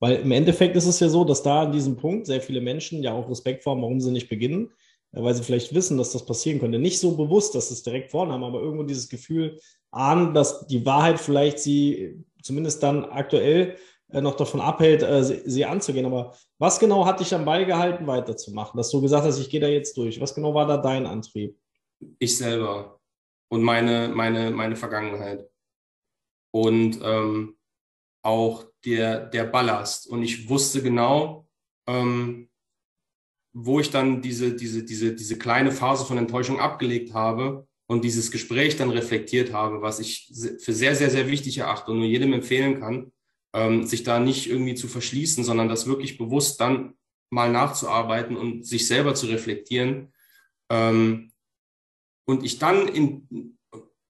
[0.00, 3.02] Weil im Endeffekt ist es ja so, dass da an diesem Punkt sehr viele Menschen
[3.02, 4.70] ja auch Respekt vor haben, warum sie nicht beginnen,
[5.12, 6.78] weil sie vielleicht wissen, dass das passieren könnte.
[6.78, 9.58] Nicht so bewusst, dass sie es direkt vorhaben, aber irgendwo dieses Gefühl
[9.90, 13.76] ahnen, dass die Wahrheit vielleicht sie zumindest dann aktuell
[14.10, 16.06] äh, noch davon abhält, äh, sie, anzugehen.
[16.06, 18.76] Aber was genau hat dich am Ball gehalten, weiterzumachen?
[18.76, 20.20] Dass du gesagt hast, ich gehe da jetzt durch.
[20.20, 21.56] Was genau war da dein Antrieb?
[22.18, 23.00] Ich selber
[23.48, 25.48] und meine, meine, meine Vergangenheit
[26.54, 27.56] und ähm,
[28.22, 30.06] auch der, der Ballast.
[30.06, 31.48] Und ich wusste genau,
[31.88, 32.48] ähm,
[33.52, 38.30] wo ich dann diese, diese, diese, diese kleine Phase von Enttäuschung abgelegt habe und dieses
[38.30, 42.32] Gespräch dann reflektiert habe, was ich für sehr, sehr, sehr wichtig erachte und nur jedem
[42.32, 43.10] empfehlen kann.
[43.52, 46.94] ähm, sich da nicht irgendwie zu verschließen, sondern das wirklich bewusst dann
[47.30, 50.12] mal nachzuarbeiten und sich selber zu reflektieren.
[50.70, 51.32] Ähm,
[52.26, 53.58] und ich dann in,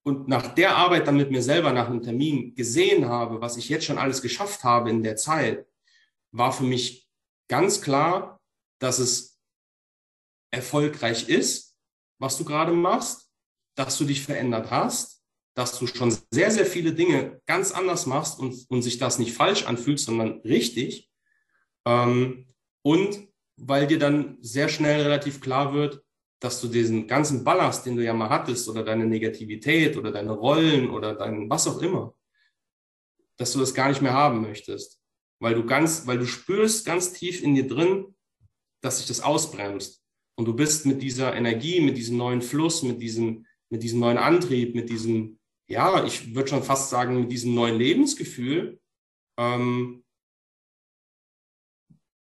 [0.05, 3.69] und nach der Arbeit dann mit mir selber nach einem Termin gesehen habe, was ich
[3.69, 5.67] jetzt schon alles geschafft habe in der Zeit,
[6.31, 7.09] war für mich
[7.49, 8.41] ganz klar,
[8.79, 9.41] dass es
[10.51, 11.77] erfolgreich ist,
[12.21, 13.31] was du gerade machst,
[13.77, 15.23] dass du dich verändert hast,
[15.57, 19.33] dass du schon sehr, sehr viele Dinge ganz anders machst und, und sich das nicht
[19.33, 21.11] falsch anfühlt, sondern richtig.
[21.87, 22.47] Ähm,
[22.83, 26.04] und weil dir dann sehr schnell relativ klar wird,
[26.45, 30.33] dass du diesen ganzen Ballast, den du ja mal hattest, oder deine Negativität oder deine
[30.33, 32.15] Rollen oder dein was auch immer,
[33.39, 35.01] dass du das gar nicht mehr haben möchtest.
[35.41, 38.15] Weil du ganz, weil du spürst ganz tief in dir drin,
[38.83, 40.05] dass sich das ausbremst.
[40.37, 44.19] Und du bist mit dieser Energie, mit diesem neuen Fluss, mit diesem, mit diesem neuen
[44.19, 48.83] Antrieb, mit diesem, ja, ich würde schon fast sagen, mit diesem neuen Lebensgefühl,
[49.39, 50.05] ähm,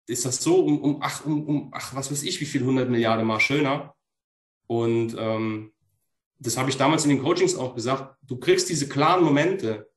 [0.08, 2.90] ist das so um, um, ach, um, um, ach, was weiß ich, wie viel hundert
[2.90, 3.95] Milliarden mal schöner,
[4.68, 5.72] und ähm,
[6.40, 9.90] das habe ich damals in den Coachings auch gesagt, du kriegst diese klaren Momente,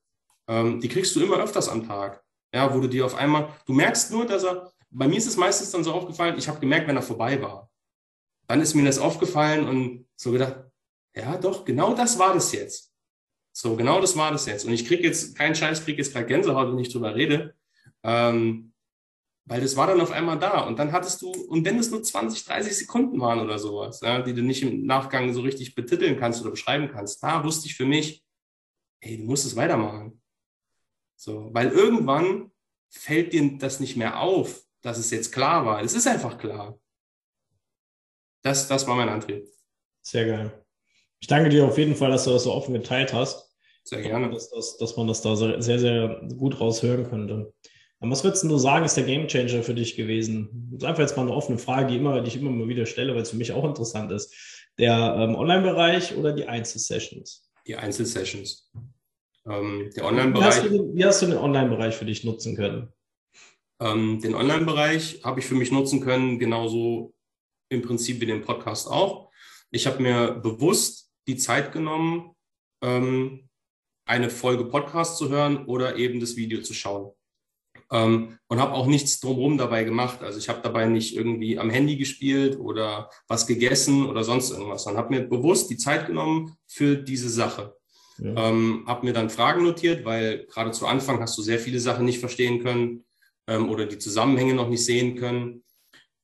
[0.47, 2.23] ähm, die kriegst du immer öfters am Tag.
[2.53, 5.37] Ja, wo du dir auf einmal, du merkst nur, dass er, bei mir ist es
[5.37, 7.69] meistens dann so aufgefallen, ich habe gemerkt, wenn er vorbei war.
[8.47, 10.55] Dann ist mir das aufgefallen und so gedacht,
[11.15, 12.91] ja doch, genau das war das jetzt.
[13.51, 14.65] So, genau das war das jetzt.
[14.65, 17.53] Und ich kriege jetzt, keinen Scheiß, kriege jetzt gerade Gänsehaut, wenn ich drüber rede.
[18.03, 18.68] Ähm,
[19.49, 20.61] weil das war dann auf einmal da.
[20.61, 24.21] Und dann hattest du, und wenn es nur 20, 30 Sekunden waren oder sowas, ja,
[24.21, 27.75] die du nicht im Nachgang so richtig betiteln kannst oder beschreiben kannst, da wusste ich
[27.75, 28.23] für mich,
[29.01, 30.21] hey, du musst es weitermachen.
[31.15, 32.51] So, weil irgendwann
[32.91, 35.81] fällt dir das nicht mehr auf, dass es jetzt klar war.
[35.81, 36.79] Es ist einfach klar.
[38.43, 39.47] Das, das war mein Antrieb.
[40.03, 40.65] Sehr geil.
[41.19, 43.51] Ich danke dir auf jeden Fall, dass du das so offen geteilt hast.
[43.83, 44.29] Sehr gerne.
[44.29, 47.51] Dass, dass, dass man das da sehr, sehr gut raushören könnte.
[48.01, 50.69] Was würdest du sagen, ist der Gamechanger für dich gewesen?
[50.71, 52.85] Das ist einfach jetzt mal eine offene Frage, die, immer, die ich immer mal wieder
[52.85, 54.33] stelle, weil es für mich auch interessant ist.
[54.77, 57.49] Der ähm, Online-Bereich oder die Einzelsessions?
[57.67, 58.71] Die Einzelsessions.
[59.45, 60.71] Ähm, der Online-Bereich.
[60.71, 62.87] Wie, wie, hast du den Online-Bereich für dich nutzen können?
[63.81, 67.13] Ähm, den Online-Bereich habe ich für mich nutzen können, genauso
[67.69, 69.29] im Prinzip wie den Podcast auch.
[69.71, 72.31] Ich habe mir bewusst die Zeit genommen,
[72.81, 73.49] ähm,
[74.07, 77.11] eine Folge Podcast zu hören oder eben das Video zu schauen
[77.91, 80.21] ähm, und habe auch nichts drumherum dabei gemacht.
[80.21, 84.83] Also ich habe dabei nicht irgendwie am Handy gespielt oder was gegessen oder sonst irgendwas,
[84.83, 87.75] sondern habe mir bewusst die Zeit genommen für diese Sache.
[88.17, 88.49] Ja.
[88.49, 92.05] Ähm, habe mir dann Fragen notiert, weil gerade zu Anfang hast du sehr viele Sachen
[92.05, 93.05] nicht verstehen können
[93.47, 95.63] ähm, oder die Zusammenhänge noch nicht sehen können.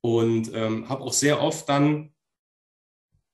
[0.01, 2.13] Und ähm, habe auch sehr oft dann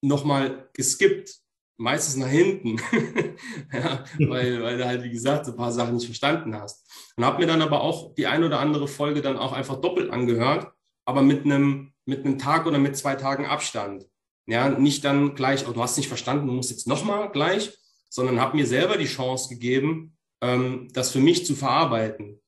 [0.01, 1.41] nochmal geskippt,
[1.81, 2.77] meistens nach hinten,
[3.73, 6.87] ja, weil, weil du halt, wie gesagt, ein paar Sachen nicht verstanden hast.
[7.15, 10.11] Und habe mir dann aber auch die ein oder andere Folge dann auch einfach doppelt
[10.11, 10.71] angehört,
[11.05, 14.05] aber mit einem, mit einem Tag oder mit zwei Tagen Abstand.
[14.45, 17.77] Ja, nicht dann gleich, oh, du hast nicht verstanden, du musst jetzt nochmal gleich,
[18.09, 22.39] sondern habe mir selber die Chance gegeben, ähm, das für mich zu verarbeiten.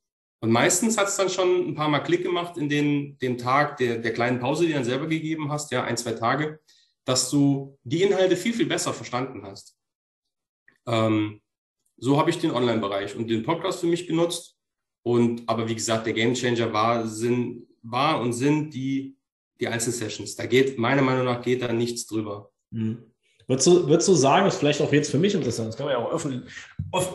[0.41, 3.77] Und meistens hat es dann schon ein paar Mal Klick gemacht in den, dem Tag
[3.77, 6.59] der, der kleinen Pause, die du dann selber gegeben hast, ja, ein, zwei Tage,
[7.06, 9.78] dass du die Inhalte viel, viel besser verstanden hast.
[10.88, 11.41] Ähm,
[11.97, 14.58] so habe ich den Online-Bereich und den Podcast für mich genutzt.
[15.04, 19.18] Und aber wie gesagt, der Gamechanger war, sind, war und sind die,
[19.60, 20.36] die Einzelsessions.
[20.36, 22.51] Da geht, meiner Meinung nach, geht da nichts drüber.
[22.72, 23.14] Mhm.
[23.47, 25.86] Würdest du, würdest du sagen, das ist vielleicht auch jetzt für mich interessant, das kann
[25.86, 26.49] man ja auch öffentlich,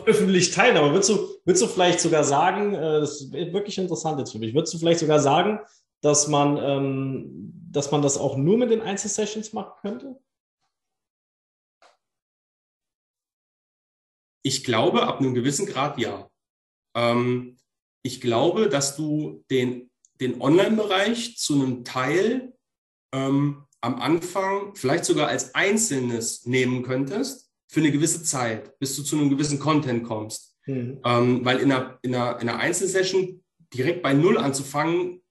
[0.05, 4.19] öffentlich teilen, aber würdest du, würdest du vielleicht sogar sagen, äh, das ist wirklich interessant
[4.19, 5.59] jetzt für mich, würdest du vielleicht sogar sagen,
[6.01, 10.19] dass man, ähm, dass man das auch nur mit den Einzelsessions machen könnte?
[14.43, 16.29] Ich glaube, ab einem gewissen Grad ja.
[16.95, 17.57] Ähm,
[18.03, 19.89] ich glaube, dass du den,
[20.19, 22.53] den Online-Bereich zu einem Teil
[23.13, 29.03] ähm, am Anfang vielleicht sogar als Einzelnes nehmen könntest für eine gewisse Zeit, bis du
[29.03, 30.57] zu einem gewissen Content kommst.
[30.65, 31.01] Mhm.
[31.03, 33.43] Ähm, weil in einer, in, einer, in einer Einzelsession
[33.73, 35.21] direkt bei Null anzufangen,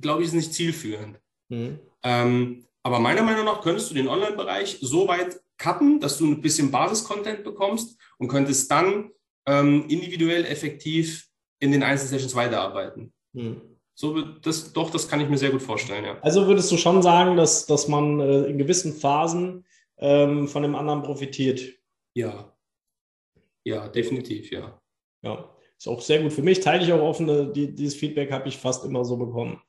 [0.00, 1.21] glaube ich, ist nicht zielführend.
[1.52, 1.78] Mhm.
[2.02, 6.40] Ähm, aber meiner Meinung nach könntest du den Online-Bereich so weit cutten, dass du ein
[6.40, 9.10] bisschen Basis-Content bekommst und könntest dann
[9.46, 11.28] ähm, individuell effektiv
[11.60, 13.12] in den Einzelsessions weiterarbeiten.
[13.34, 13.60] Mhm.
[13.94, 16.18] So, das, doch, das kann ich mir sehr gut vorstellen, ja.
[16.22, 19.66] Also würdest du schon sagen, dass, dass man äh, in gewissen Phasen
[19.98, 21.60] ähm, von dem anderen profitiert?
[22.14, 22.56] Ja.
[23.64, 24.80] Ja, definitiv, ja.
[25.22, 26.60] Ja, ist auch sehr gut für mich.
[26.60, 29.60] Teile ich auch offen, die, dieses Feedback habe ich fast immer so bekommen.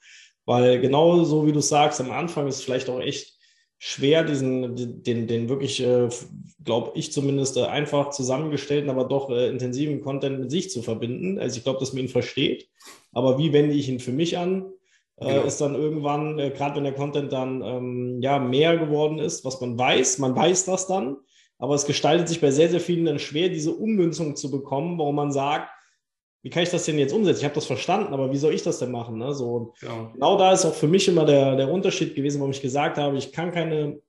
[0.46, 3.34] Weil genau so wie du sagst, am Anfang ist es vielleicht auch echt
[3.78, 6.08] schwer, diesen, den, den wirklich, äh,
[6.64, 11.38] glaube ich zumindest, äh, einfach zusammengestellten, aber doch äh, intensiven Content mit sich zu verbinden.
[11.38, 12.70] Also ich glaube, dass man ihn versteht.
[13.12, 14.72] Aber wie wende ich ihn für mich an?
[15.20, 15.44] Genau.
[15.44, 19.78] ist dann irgendwann, gerade wenn der Content dann ähm, ja mehr geworden ist, was man
[19.78, 21.18] weiß, man weiß das dann,
[21.60, 25.16] aber es gestaltet sich bei sehr, sehr vielen dann schwer, diese Ummünzung zu bekommen, warum
[25.16, 25.70] man sagt,
[26.44, 27.40] wie kann ich das denn jetzt umsetzen?
[27.40, 29.18] Ich habe das verstanden, aber wie soll ich das denn machen?
[29.18, 29.34] Ne?
[29.34, 30.12] So, ja.
[30.14, 33.18] Genau da ist auch für mich immer der, der Unterschied gewesen, warum ich gesagt habe,
[33.18, 34.02] ich kann keine,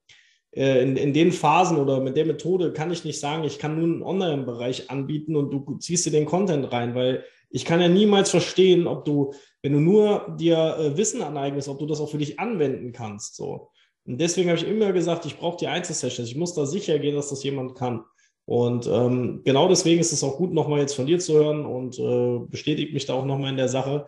[0.50, 3.78] äh, in, in den Phasen oder mit der Methode kann ich nicht sagen, ich kann
[3.78, 7.86] nun einen Online-Bereich anbieten und du ziehst dir den Content rein, weil ich kann ja
[7.86, 9.32] niemals verstehen, ob du,
[9.62, 13.36] wenn du nur dir äh, Wissen aneignest, ob du das auch für dich anwenden kannst.
[13.36, 13.70] So.
[14.06, 16.28] Und deswegen habe ich immer gesagt, ich brauche die Einzelsessions.
[16.28, 18.04] Ich muss da sicher gehen, dass das jemand kann.
[18.46, 21.98] Und ähm, genau deswegen ist es auch gut, nochmal jetzt von dir zu hören und
[21.98, 24.06] äh, bestätigt mich da auch nochmal in der Sache.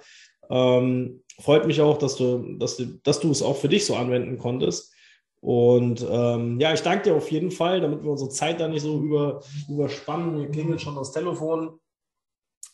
[0.51, 3.97] Ähm, freut mich auch, dass du, dass, du, dass du es auch für dich so
[3.97, 4.95] anwenden konntest.
[5.41, 8.82] Und ähm, ja, ich danke dir auf jeden Fall, damit wir unsere Zeit da nicht
[8.82, 10.39] so über, überspannen.
[10.39, 11.78] Hier klingelt schon das Telefon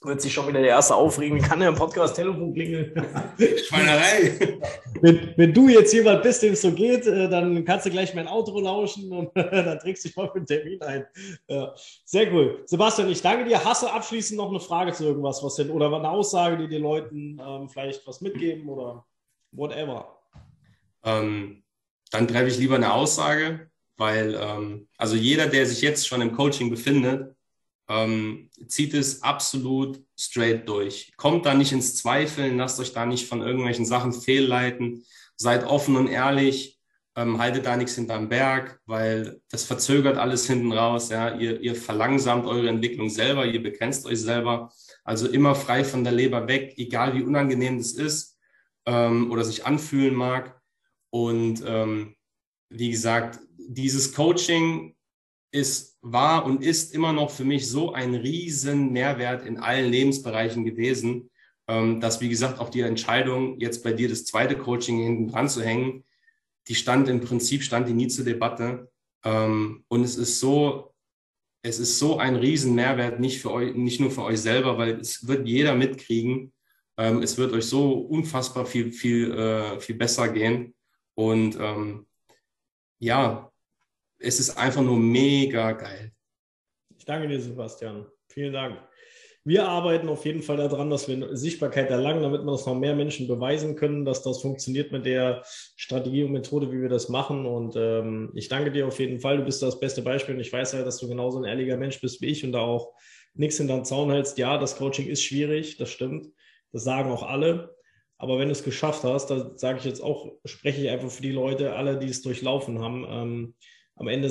[0.05, 1.37] wird sich schon wieder der Erste aufregen.
[1.37, 2.93] Wie kann der im Podcast Telefon klingeln?
[3.69, 4.59] Schweinerei.
[5.01, 8.15] wenn, wenn du jetzt jemand bist, dem es so geht, äh, dann kannst du gleich
[8.15, 11.07] mein Auto lauschen und dann trägst du dich mal für einen Termin ein.
[11.49, 11.75] Ja,
[12.05, 12.63] sehr cool.
[12.67, 13.65] Sebastian, ich danke dir.
[13.65, 16.83] Hast du abschließend noch eine Frage zu irgendwas, was denn, oder eine Aussage, die den
[16.83, 19.05] Leuten ähm, vielleicht was mitgeben oder
[19.53, 20.19] whatever?
[21.05, 21.63] Ähm,
[22.11, 26.33] dann treffe ich lieber eine Aussage, weil ähm, also jeder, der sich jetzt schon im
[26.33, 27.35] Coaching befindet,
[27.93, 31.13] ähm, zieht es absolut straight durch.
[31.17, 35.05] Kommt da nicht ins Zweifeln, lasst euch da nicht von irgendwelchen Sachen fehlleiten.
[35.37, 36.81] Seid offen und ehrlich,
[37.17, 41.11] ähm, haltet da nichts hinterm Berg, weil das verzögert alles hinten raus.
[41.11, 41.37] Ja?
[41.37, 44.73] Ihr, ihr verlangsamt eure Entwicklung selber, ihr begrenzt euch selber.
[45.05, 48.39] Also immer frei von der Leber weg, egal wie unangenehm das ist
[48.87, 50.59] ähm, oder sich anfühlen mag.
[51.11, 52.17] Und ähm,
[52.71, 54.95] wie gesagt, dieses Coaching
[55.53, 60.65] ist, war und ist immer noch für mich so ein riesen Mehrwert in allen Lebensbereichen
[60.65, 61.31] gewesen,
[61.69, 65.49] ähm, dass, wie gesagt, auch die Entscheidung, jetzt bei dir das zweite Coaching hinten dran
[65.49, 66.05] zu hängen,
[66.69, 68.91] die stand im Prinzip, stand die nie zur Debatte.
[69.25, 70.95] Ähm, und es ist so,
[71.63, 75.01] es ist so ein riesen Mehrwert, nicht für euch, nicht nur für euch selber, weil
[75.01, 76.53] es wird jeder mitkriegen.
[76.97, 80.75] Ähm, es wird euch so unfassbar viel, viel, äh, viel besser gehen.
[81.15, 81.59] Und
[82.99, 83.52] ja,
[84.23, 86.13] es ist einfach nur mega geil.
[86.97, 88.07] Ich danke dir, Sebastian.
[88.29, 88.79] Vielen Dank.
[89.45, 92.95] Wir arbeiten auf jeden Fall daran, dass wir Sichtbarkeit erlangen, damit wir das noch mehr
[92.95, 95.43] Menschen beweisen können, dass das funktioniert mit der
[95.75, 97.45] Strategie und Methode, wie wir das machen.
[97.45, 99.39] Und ähm, ich danke dir auf jeden Fall.
[99.39, 102.01] Du bist das beste Beispiel und ich weiß ja, dass du genauso ein ehrlicher Mensch
[102.01, 102.95] bist wie ich und da auch
[103.35, 104.39] nichts in den Zaun hältst.
[104.39, 106.29] Ja, das Coaching ist schwierig, das stimmt.
[106.71, 107.75] Das sagen auch alle.
[108.19, 111.23] Aber wenn du es geschafft hast, da sage ich jetzt auch, spreche ich einfach für
[111.23, 113.05] die Leute, alle, die es durchlaufen haben.
[113.09, 113.55] Ähm,
[113.97, 114.29] am Ende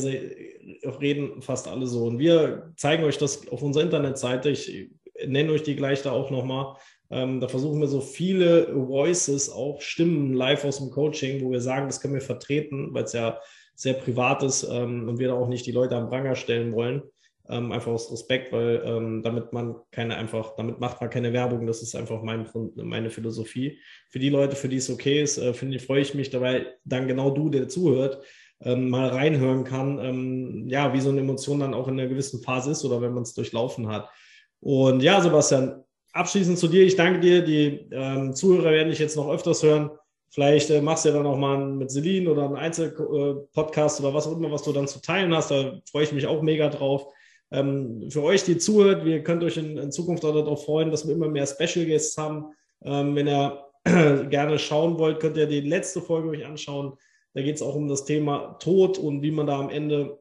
[0.99, 2.05] reden fast alle so.
[2.05, 4.49] Und wir zeigen euch das auf unserer Internetseite.
[4.49, 4.89] Ich
[5.25, 6.75] nenne euch die gleich da auch nochmal.
[7.09, 11.59] Ähm, da versuchen wir so viele Voices, auch Stimmen live aus dem Coaching, wo wir
[11.59, 13.39] sagen, das können wir vertreten, weil es ja
[13.75, 17.03] sehr privat ist ähm, und wir da auch nicht die Leute am Pranger stellen wollen.
[17.49, 21.67] Ähm, einfach aus Respekt, weil ähm, damit man keine einfach, damit macht man keine Werbung.
[21.67, 23.79] Das ist einfach mein, meine Philosophie.
[24.09, 27.07] Für die Leute, für die es okay ist, äh, finde freue ich mich dabei, dann
[27.07, 28.23] genau du, der zuhört,
[28.63, 32.41] ähm, mal reinhören kann, ähm, ja, wie so eine Emotion dann auch in einer gewissen
[32.41, 34.09] Phase ist oder wenn man es durchlaufen hat.
[34.59, 35.83] Und ja, Sebastian,
[36.13, 36.83] abschließend zu dir.
[36.83, 37.41] Ich danke dir.
[37.43, 39.91] Die ähm, Zuhörer werden dich jetzt noch öfters hören.
[40.29, 44.27] Vielleicht äh, machst du ja dann auch mal mit Celine oder einen Einzelpodcast oder was
[44.27, 45.51] auch immer, was du dann zu teilen hast.
[45.51, 47.05] Da freue ich mich auch mega drauf.
[47.51, 51.05] Ähm, für euch, die zuhört, wir könnt euch in, in Zukunft auch darauf freuen, dass
[51.05, 52.45] wir immer mehr Special Guests haben.
[52.83, 53.65] Ähm, wenn ihr
[54.29, 56.93] gerne schauen wollt, könnt ihr die letzte Folge euch anschauen.
[57.33, 60.19] Da geht es auch um das Thema Tod und wie man da am Ende,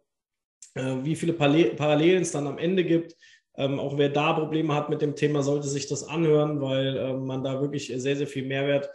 [0.75, 3.17] äh, wie viele Parallelen es dann am Ende gibt.
[3.57, 7.13] Ähm, auch wer da Probleme hat mit dem Thema, sollte sich das anhören, weil äh,
[7.15, 8.91] man da wirklich sehr, sehr viel Mehrwert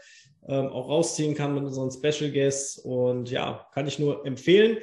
[0.47, 2.77] ähm, auch rausziehen kann mit unseren Special Guests.
[2.77, 4.77] Und ja, kann ich nur empfehlen.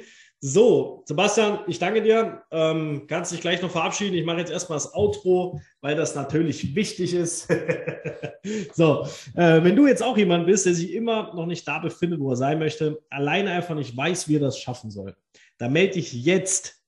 [0.45, 2.43] So, Sebastian, ich danke dir.
[2.51, 4.15] Ähm, kannst dich gleich noch verabschieden.
[4.15, 7.47] Ich mache jetzt erstmal das Outro, weil das natürlich wichtig ist.
[8.73, 12.19] so, äh, wenn du jetzt auch jemand bist, der sich immer noch nicht da befindet,
[12.19, 15.15] wo er sein möchte, alleine einfach nicht weiß, wie er das schaffen soll,
[15.59, 16.83] dann melde dich jetzt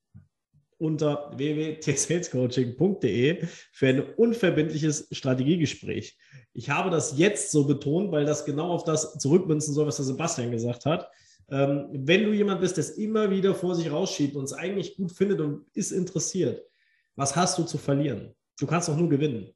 [0.77, 6.17] unter www.tsalescoaching.de für ein unverbindliches Strategiegespräch.
[6.51, 10.03] Ich habe das jetzt so betont, weil das genau auf das zurückmünzen soll, was der
[10.03, 11.09] Sebastian gesagt hat.
[11.49, 14.95] Ähm, wenn du jemand bist, der es immer wieder vor sich rausschiebt und es eigentlich
[14.97, 16.63] gut findet und ist interessiert,
[17.15, 18.33] was hast du zu verlieren?
[18.59, 19.51] Du kannst doch nur gewinnen.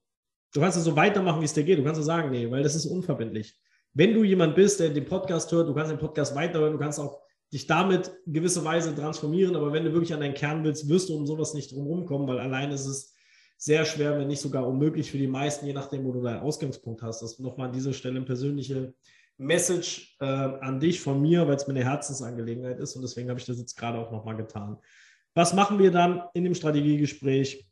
[0.54, 1.80] Du kannst es so weitermachen, wie es dir geht.
[1.80, 3.58] Du kannst so sagen, nee, weil das ist unverbindlich.
[3.94, 7.00] Wenn du jemand bist, der den Podcast hört, du kannst den Podcast weiterhören, du kannst
[7.00, 7.22] auch
[7.52, 9.56] dich damit gewisse Weise transformieren.
[9.56, 12.28] Aber wenn du wirklich an deinen Kern willst, wirst du um sowas nicht drum kommen,
[12.28, 13.16] weil allein ist es
[13.58, 17.02] sehr schwer, wenn nicht sogar unmöglich für die meisten, je nachdem, wo du deinen Ausgangspunkt
[17.02, 17.22] hast.
[17.22, 18.94] Das nochmal an dieser Stelle eine persönliche
[19.40, 23.40] Message äh, an dich von mir, weil es mir eine Herzensangelegenheit ist und deswegen habe
[23.40, 24.78] ich das jetzt gerade auch nochmal getan.
[25.34, 27.70] Was machen wir dann in dem Strategiegespräch?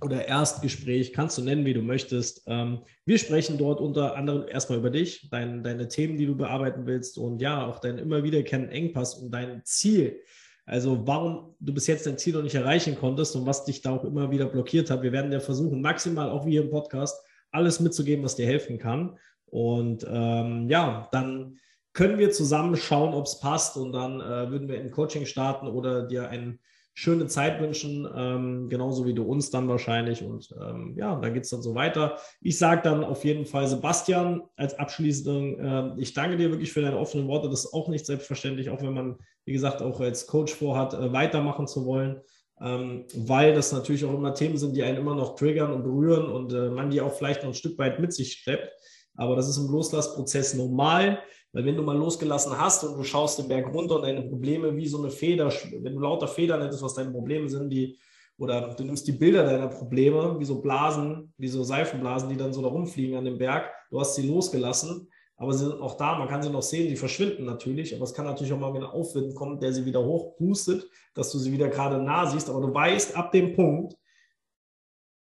[0.00, 2.42] oder Erstgespräch, kannst du nennen, wie du möchtest.
[2.46, 6.86] Ähm, wir sprechen dort unter anderem erstmal über dich, dein, deine Themen, die du bearbeiten
[6.86, 10.20] willst und ja, auch deinen immer wiederkehrenden Engpass und dein Ziel.
[10.66, 13.90] Also warum du bis jetzt dein Ziel noch nicht erreichen konntest und was dich da
[13.90, 15.02] auch immer wieder blockiert hat.
[15.02, 18.78] Wir werden ja versuchen, maximal auch wie hier im Podcast, alles mitzugeben, was dir helfen
[18.78, 19.18] kann.
[19.54, 21.58] Und ähm, ja, dann
[21.92, 25.68] können wir zusammen schauen, ob es passt und dann äh, würden wir in Coaching starten
[25.68, 26.58] oder dir ein
[26.92, 30.24] schöne Zeit wünschen, ähm, genauso wie du uns dann wahrscheinlich.
[30.24, 32.18] Und ähm, ja, dann geht es dann so weiter.
[32.40, 36.82] Ich sage dann auf jeden Fall Sebastian als abschließend, äh, ich danke dir wirklich für
[36.82, 37.48] deine offenen Worte.
[37.48, 41.12] Das ist auch nicht selbstverständlich, auch wenn man, wie gesagt, auch als Coach vorhat, äh,
[41.12, 42.20] weitermachen zu wollen.
[42.60, 46.26] Ähm, weil das natürlich auch immer Themen sind, die einen immer noch triggern und berühren
[46.26, 48.72] und äh, man die auch vielleicht noch ein Stück weit mit sich schleppt.
[49.16, 51.20] Aber das ist im Loslassprozess normal.
[51.52, 54.76] Weil wenn du mal losgelassen hast und du schaust den Berg runter und deine Probleme
[54.76, 57.96] wie so eine Feder, wenn du lauter Federn hättest, was deine Probleme sind, die,
[58.38, 62.52] oder du nimmst die Bilder deiner Probleme, wie so Blasen, wie so Seifenblasen, die dann
[62.52, 66.18] so da rumfliegen an dem Berg, du hast sie losgelassen, aber sie sind auch da,
[66.18, 68.92] man kann sie noch sehen, die verschwinden natürlich, aber es kann natürlich auch mal wieder
[68.92, 72.74] Aufwind kommen, der sie wieder hochpustet, dass du sie wieder gerade nah siehst, aber du
[72.74, 73.96] weißt ab dem Punkt,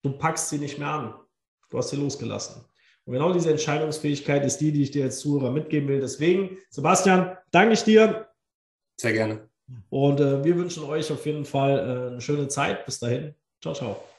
[0.04, 1.16] du packst sie nicht mehr an.
[1.70, 2.64] Du hast sie losgelassen.
[3.06, 6.02] Und genau diese Entscheidungsfähigkeit ist die, die ich dir als Zuhörer mitgeben will.
[6.02, 8.28] Deswegen, Sebastian, danke ich dir.
[9.00, 9.48] Sehr gerne.
[9.90, 12.86] Und äh, wir wünschen euch auf jeden Fall äh, eine schöne Zeit.
[12.86, 13.36] Bis dahin.
[13.62, 14.06] Ciao, ciao.